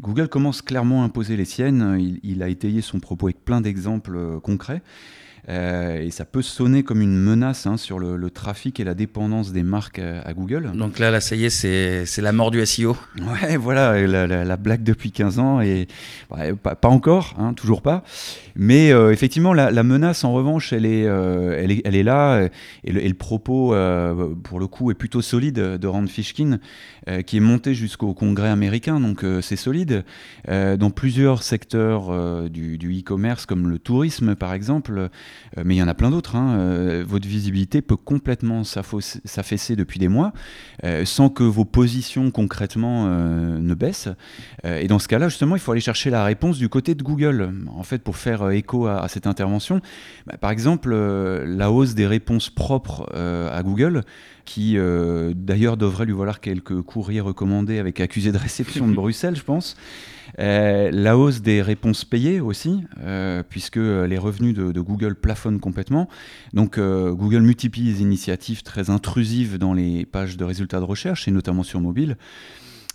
Google 0.00 0.28
commence 0.28 0.62
clairement 0.62 1.02
à 1.02 1.04
imposer 1.04 1.36
les 1.36 1.44
siennes. 1.44 2.18
Il, 2.22 2.42
a 2.42 2.48
étayé 2.48 2.80
son 2.80 2.98
propos 2.98 3.26
avec 3.26 3.44
plein 3.44 3.60
d'exemples 3.60 4.40
concret. 4.40 4.80
Euh, 5.48 6.00
et 6.00 6.10
ça 6.10 6.24
peut 6.24 6.42
sonner 6.42 6.82
comme 6.82 7.00
une 7.00 7.16
menace 7.16 7.66
hein, 7.66 7.76
sur 7.76 7.98
le, 7.98 8.30
trafic 8.30 8.80
et 8.80 8.84
la 8.84 8.94
dépendance 8.94 9.52
des 9.52 9.62
marques 9.62 10.00
à, 10.00 10.32
Google. 10.34 10.72
Donc 10.74 10.98
là, 10.98 11.10
là, 11.10 11.20
ça 11.20 11.36
y 11.36 11.44
est, 11.44 11.50
c'est 11.50 12.22
la 12.22 12.32
mort 12.32 12.50
du 12.50 12.64
SEO. 12.64 12.96
Ouais, 13.20 13.56
voilà, 13.56 14.06
la, 14.06 14.56
blague 14.56 14.82
depuis 14.82 15.12
15 15.12 15.38
ans, 15.38 15.60
et 15.60 15.86
pas, 16.28 16.88
encore, 16.88 17.34
hein, 17.38 17.54
toujours 17.54 17.82
pas. 17.82 18.02
Mais 18.56 18.90
euh, 18.92 19.12
effectivement, 19.12 19.52
la, 19.52 19.82
menace, 19.82 20.24
en 20.24 20.32
revanche, 20.32 20.72
elle 20.72 20.86
est, 20.86 21.06
euh, 21.06 21.58
elle 21.62 21.70
est, 21.70 21.82
elle 21.84 21.94
est 21.94 22.02
là, 22.02 22.48
et 22.84 22.92
le, 22.92 23.14
propos, 23.14 23.74
pour 24.42 24.58
le 24.58 24.66
coup, 24.66 24.90
est 24.90 24.94
plutôt 24.94 25.22
solide 25.22 25.58
de 25.58 25.86
Rand 25.86 26.06
Fishkin, 26.06 26.58
qui 27.24 27.36
est 27.36 27.40
monté 27.40 27.74
jusqu'au 27.74 28.14
Congrès 28.14 28.48
américain, 28.48 29.00
donc 29.00 29.24
c'est 29.42 29.56
solide. 29.56 30.04
dans 30.48 30.90
plusieurs 30.90 31.42
secteurs 31.42 32.50
du 32.50 33.00
e-commerce, 33.00 33.46
comme 33.46 33.70
le 33.70 33.78
tourisme, 33.78 34.34
par 34.34 34.52
exemple, 34.52 34.96
euh, 34.98 35.08
mais 35.64 35.74
il 35.74 35.78
y 35.78 35.82
en 35.82 35.88
a 35.88 35.94
plein 35.94 36.10
d'autres. 36.10 36.36
Hein. 36.36 36.56
Euh, 36.58 37.04
votre 37.06 37.26
visibilité 37.26 37.82
peut 37.82 37.96
complètement 37.96 38.62
s'affaisser 38.64 39.76
depuis 39.76 39.98
des 39.98 40.08
mois 40.08 40.32
euh, 40.84 41.04
sans 41.04 41.28
que 41.28 41.42
vos 41.42 41.64
positions 41.64 42.30
concrètement 42.30 43.06
ne 43.06 43.74
baissent. 43.74 44.08
et 44.64 44.86
dans 44.86 44.98
ce 44.98 45.08
cas-là, 45.08 45.28
justement, 45.28 45.56
il 45.56 45.60
faut 45.60 45.72
aller 45.72 45.80
chercher 45.80 46.10
la 46.10 46.24
réponse 46.24 46.58
du 46.58 46.68
côté 46.68 46.94
de 46.94 47.02
Google. 47.02 47.52
En 47.74 47.82
fait, 47.82 47.98
pour 47.98 48.16
faire 48.16 48.50
écho 48.50 48.86
à, 48.86 49.06
cette 49.08 49.26
intervention, 49.26 49.80
bah, 50.26 50.36
par 50.38 50.50
exemple, 50.50 50.94
la 50.94 51.70
hausse 51.70 51.94
des 51.94 52.06
réponses 52.06 52.50
propres 52.50 53.08
à 53.14 53.62
Google 53.62 54.02
qui 54.44 54.76
d'ailleurs 55.34 55.76
devrait 55.76 56.06
lui 56.06 56.12
valoir 56.12 56.40
quelques 56.40 56.82
courriers 56.82 57.20
recommandés 57.20 57.78
avec 57.78 58.00
accusé 58.00 58.32
de 58.32 58.38
réception 58.38 58.86
de 58.88 58.94
Bruxelles, 58.94 59.36
je 59.36 59.42
pense. 59.42 59.76
Euh, 60.38 60.90
la 60.92 61.16
hausse 61.16 61.40
des 61.40 61.62
réponses 61.62 62.04
payées 62.04 62.40
aussi, 62.40 62.84
euh, 63.00 63.42
puisque 63.48 63.76
les 63.76 64.18
revenus 64.18 64.54
de, 64.54 64.80
Google 64.80 65.14
plafonnent 65.14 65.60
complètement. 65.60 66.08
Donc 66.52 66.78
euh, 66.78 67.12
Google 67.12 67.40
multiplie 67.40 67.82
les 67.82 68.02
initiatives 68.02 68.62
très 68.62 68.90
intrusives 68.90 69.58
dans 69.58 69.74
les 69.74 70.06
pages 70.06 70.36
de 70.36 70.44
résultats 70.44 70.80
de 70.80 70.84
recherche, 70.84 71.28
et 71.28 71.30
notamment 71.30 71.62
sur 71.62 71.80
mobile. 71.80 72.16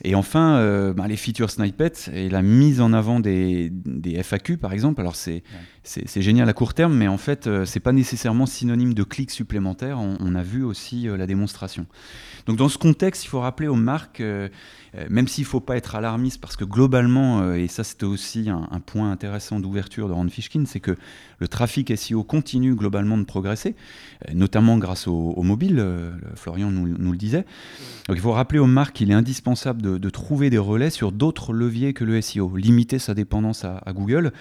Et 0.04 0.16
enfin, 0.16 0.94
bah, 0.96 1.08
les 1.08 1.16
features 1.16 1.50
snippets 1.50 2.10
et 2.14 2.30
la 2.30 2.42
mise 2.42 2.82
en 2.82 2.94
avant 2.94 3.20
des, 3.20 3.72
FAQ, 4.24 4.58
par 4.58 4.74
exemple. 4.74 5.02
Alors, 5.02 5.16
c'est 5.16 5.42
génial 6.22 6.50
à 6.50 6.54
court 6.54 6.74
terme, 6.74 6.96
mais 6.96 7.08
en 7.08 7.18
fait, 7.18 7.48
c'est 7.66 7.80
pas 7.80 7.92
nécessairement 7.92 8.46
synonyme 8.46 8.94
de 8.94 9.04
clics 9.04 9.32
supplémentaires. 9.32 10.00
On, 10.00 10.36
a 10.36 10.44
vu 10.44 10.64
aussi 10.64 11.08
la 11.08 11.28
démonstration. 11.28 11.86
Donc, 12.48 12.58
dans 12.58 12.70
ce 12.70 12.78
contexte, 12.78 13.26
il 13.26 13.28
faut 13.28 13.42
rappeler 13.42 13.68
aux 13.68 13.76
marques 13.76 14.24
euh, 14.98 15.06
même 15.10 15.28
s'il 15.28 15.44
ne 15.44 15.48
faut 15.48 15.62
pas 15.62 15.78
être 15.78 15.96
alarmiste, 15.96 16.42
parce 16.42 16.58
que 16.58 16.66
globalement, 16.66 17.42
euh, 17.42 17.56
et 17.56 17.68
ça 17.68 17.84
c'était 17.84 18.06
aussi 18.06 18.50
un, 18.50 18.68
point 18.86 19.12
intéressant 19.12 19.60
d'ouverture 19.60 20.10
de 20.10 20.14
Rand 20.14 20.28
Fishkin, 20.28 20.66
c'est 20.66 20.82
que 20.82 20.98
le 21.40 21.48
trafic 21.48 21.96
SEO 21.98 22.24
continue 22.24 22.76
globalement 22.76 23.18
de 23.18 23.24
progresser, 23.24 23.76
euh, 24.28 24.34
notamment 24.34 24.78
grâce 24.78 25.08
au, 25.08 25.42
mobile, 25.44 25.84
Florian 26.36 26.72
nous, 26.72 27.12
le 27.12 27.18
disait. 27.18 27.46
Donc 28.08 28.18
il 28.18 28.22
faut 28.22 28.32
rappeler 28.32 28.60
aux 28.60 28.68
marques 28.68 28.98
qu'il 28.98 29.12
est 29.12 29.16
indispensable 29.16 29.82
de, 29.82 29.91
trouver 30.10 30.50
des 30.50 30.58
relais 30.58 30.90
sur 30.90 31.12
d'autres 31.12 31.54
leviers 31.54 31.94
que 31.94 32.04
le 32.04 32.20
SEO, 32.22 32.56
limiter 32.56 33.00
sa 33.00 33.14
dépendance 33.14 33.66
à, 33.66 33.82
Google 33.94 34.32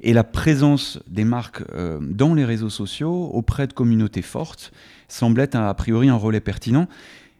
et 0.00 0.12
la 0.12 0.24
présence 0.24 0.98
des 1.08 1.24
marques 1.24 1.62
dans 2.00 2.34
les 2.34 2.44
réseaux 2.44 2.70
sociaux 2.70 3.30
auprès 3.32 3.66
de 3.66 3.72
communautés 3.72 4.22
fortes 4.22 4.72
semble 5.08 5.40
être 5.40 5.54
a 5.56 5.72
priori 5.74 6.08
un 6.08 6.16
relais 6.16 6.40
pertinent. 6.40 6.86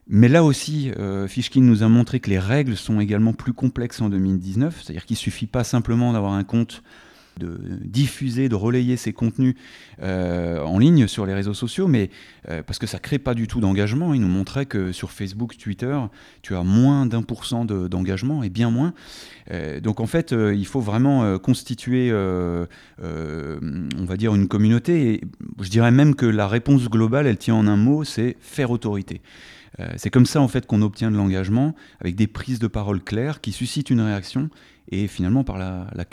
Mais 0.08 0.28
là 0.28 0.44
aussi, 0.44 0.92
euh, 0.98 1.26
Fishkin 1.26 1.62
nous 1.62 1.82
a 1.82 1.88
montré 1.88 2.20
que 2.20 2.30
les 2.30 2.38
règles 2.38 2.76
sont 2.76 3.00
également 3.00 3.32
plus 3.32 3.52
complexes 3.52 4.00
en 4.00 4.08
2019, 4.08 4.82
c'est-à-dire 4.82 5.04
qu'il 5.04 5.14
ne 5.14 5.18
suffit 5.18 5.46
pas 5.46 5.64
simplement 5.64 6.12
d'avoir 6.12 6.32
un 6.32 6.44
compte 6.44 6.82
de 7.38 7.58
diffuser, 7.84 8.48
de 8.48 8.54
relayer 8.54 8.96
ces 8.96 9.12
contenus 9.12 9.54
euh, 10.02 10.60
en 10.62 10.78
ligne 10.78 11.06
sur 11.06 11.26
les 11.26 11.34
réseaux 11.34 11.54
sociaux, 11.54 11.88
mais 11.88 12.10
euh, 12.48 12.62
parce 12.62 12.78
que 12.78 12.86
ça 12.86 12.98
crée 12.98 13.18
pas 13.18 13.34
du 13.34 13.46
tout 13.46 13.60
d'engagement. 13.60 14.14
Il 14.14 14.20
nous 14.20 14.28
montrait 14.28 14.66
que 14.66 14.92
sur 14.92 15.10
Facebook, 15.10 15.56
Twitter, 15.56 15.98
tu 16.42 16.54
as 16.54 16.62
moins 16.62 17.06
d'un 17.06 17.22
pour 17.22 17.44
cent 17.44 17.64
d'engagement 17.64 18.42
et 18.42 18.48
bien 18.48 18.70
moins. 18.70 18.94
Euh, 19.50 19.80
donc 19.80 20.00
en 20.00 20.06
fait, 20.06 20.32
il 20.32 20.66
faut 20.66 20.80
vraiment 20.80 21.38
constituer, 21.38 22.12
on 22.12 22.66
va 24.04 24.16
dire, 24.16 24.34
une 24.34 24.48
communauté. 24.48 25.14
Et 25.14 25.20
je 25.60 25.68
dirais 25.68 25.90
même 25.90 26.14
que 26.14 26.26
la 26.26 26.48
réponse 26.48 26.88
globale, 26.88 27.26
elle 27.26 27.38
tient 27.38 27.54
en 27.54 27.66
un 27.66 27.76
mot, 27.76 28.04
c'est 28.04 28.36
faire 28.40 28.70
autorité. 28.70 29.20
C'est 29.96 30.10
comme 30.10 30.26
ça 30.26 30.40
en 30.40 30.48
fait 30.48 30.66
qu'on 30.66 30.82
obtient 30.82 31.10
de 31.10 31.16
l'engagement 31.16 31.74
avec 32.00 32.16
des 32.16 32.26
prises 32.26 32.58
de 32.58 32.66
parole 32.66 33.02
claires 33.02 33.40
qui 33.40 33.52
suscitent 33.52 33.90
une 33.90 34.00
réaction 34.00 34.48
et 34.90 35.08
finalement 35.08 35.44
par 35.44 35.58
la, 35.58 35.88
la, 35.94 36.04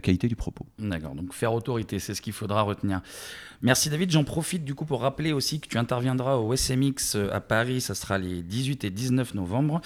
qualité 0.00 0.28
du 0.28 0.36
propos. 0.36 0.66
D'accord, 0.78 1.14
donc 1.14 1.34
faire 1.34 1.52
autorité, 1.52 1.98
c'est 1.98 2.14
ce 2.14 2.22
qu'il 2.22 2.32
faudra 2.32 2.62
retenir. 2.62 3.02
Merci 3.60 3.90
David, 3.90 4.10
j'en 4.10 4.24
profite 4.24 4.64
du 4.64 4.74
coup 4.74 4.84
pour 4.84 5.02
rappeler 5.02 5.32
aussi 5.32 5.60
que 5.60 5.68
tu 5.68 5.78
interviendras 5.78 6.36
au 6.36 6.56
SMX 6.56 7.14
euh, 7.14 7.32
à 7.32 7.40
Paris, 7.40 7.80
ça 7.80 7.94
sera 7.94 8.18
les 8.18 8.42
18 8.42 8.84
et 8.84 8.90
19 8.90 9.34
novembre, 9.34 9.80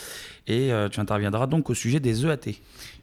et 0.46 0.72
euh, 0.72 0.88
tu 0.88 1.00
interviendras 1.00 1.46
donc 1.46 1.70
au 1.70 1.74
sujet 1.74 2.00
des 2.00 2.24
EAT. 2.24 2.54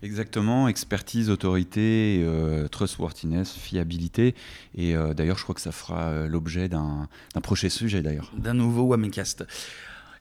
Exactement, 0.02 0.67
expertise, 0.67 1.30
autorité, 1.30 2.22
euh, 2.24 2.67
trustworthiness, 2.67 3.54
fiabilité, 3.54 4.36
et 4.76 4.96
d'ailleurs 5.15 5.38
je 5.38 5.43
crois 5.43 5.56
que 5.56 5.62
ça 5.62 5.72
fera 5.72 6.28
l'objet 6.28 6.69
d'un 6.69 7.08
prochain 7.41 7.69
sujet 7.69 8.02
d'ailleurs. 8.02 8.32
D'un 8.38 8.54
nouveau 8.54 8.84
Wamecast. 8.84 9.46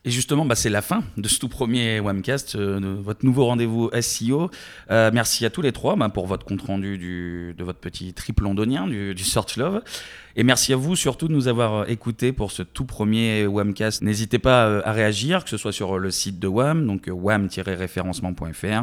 Et 0.04 0.10
justement, 0.10 0.44
bah, 0.44 0.56
c'est 0.56 0.68
la 0.68 0.82
fin 0.82 1.04
de 1.16 1.28
ce 1.28 1.38
tout 1.38 1.48
premier 1.48 2.00
Wamcast, 2.00 2.56
euh, 2.56 2.96
votre 3.00 3.24
nouveau 3.24 3.46
rendez-vous 3.46 3.88
SEO. 4.00 4.50
Euh, 4.90 5.12
merci 5.14 5.46
à 5.46 5.50
tous 5.50 5.62
les 5.62 5.70
trois 5.70 5.94
bah, 5.94 6.08
pour 6.08 6.26
votre 6.26 6.44
compte 6.44 6.62
rendu 6.62 6.98
du, 6.98 7.54
de 7.56 7.62
votre 7.62 7.78
petit 7.78 8.12
trip 8.12 8.40
londonien 8.40 8.88
du, 8.88 9.14
du, 9.14 9.22
Search 9.22 9.56
Love. 9.56 9.80
Et 10.34 10.42
merci 10.42 10.72
à 10.72 10.76
vous 10.76 10.96
surtout 10.96 11.28
de 11.28 11.32
nous 11.32 11.46
avoir 11.46 11.88
écoutés 11.88 12.32
pour 12.32 12.50
ce 12.50 12.64
tout 12.64 12.84
premier 12.84 13.46
Wamcast. 13.46 14.02
N'hésitez 14.02 14.40
pas 14.40 14.66
euh, 14.66 14.82
à 14.84 14.90
réagir, 14.90 15.44
que 15.44 15.50
ce 15.50 15.56
soit 15.56 15.72
sur 15.72 15.96
le 15.96 16.10
site 16.10 16.40
de 16.40 16.48
Wam, 16.48 16.84
donc 16.84 17.08
wam-référencement.fr, 17.08 18.82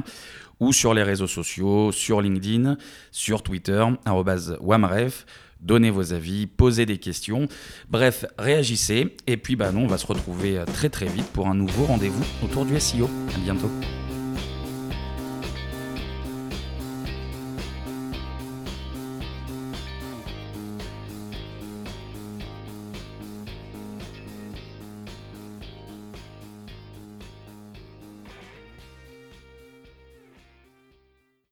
ou 0.62 0.72
sur 0.72 0.94
les 0.94 1.04
réseaux 1.04 1.28
sociaux, 1.28 1.92
sur 1.92 2.22
LinkedIn, 2.22 2.78
sur 3.12 3.44
Twitter, 3.44 3.84
wamref 4.62 5.26
donnez 5.62 5.90
vos 5.90 6.14
avis, 6.14 6.48
posez 6.48 6.86
des 6.86 6.98
questions. 6.98 7.48
Bref, 7.90 8.26
réagissez. 8.38 9.16
Et 9.28 9.38
puis, 9.38 9.56
bah, 9.56 9.72
nous, 9.72 9.82
on 9.82 9.88
va 9.88 9.98
se 9.98 10.08
retrouver 10.08 10.58
euh, 10.58 10.66
très 10.66 10.90
très 10.90 11.08
vite 11.08 11.28
pour 11.28 11.48
un 11.48 11.56
nouveau 11.56 11.86
rendez-vous 11.86 12.24
autour 12.44 12.66
du 12.66 12.80
SEO. 12.80 13.10
À 13.36 13.40
bientôt. 13.40 13.70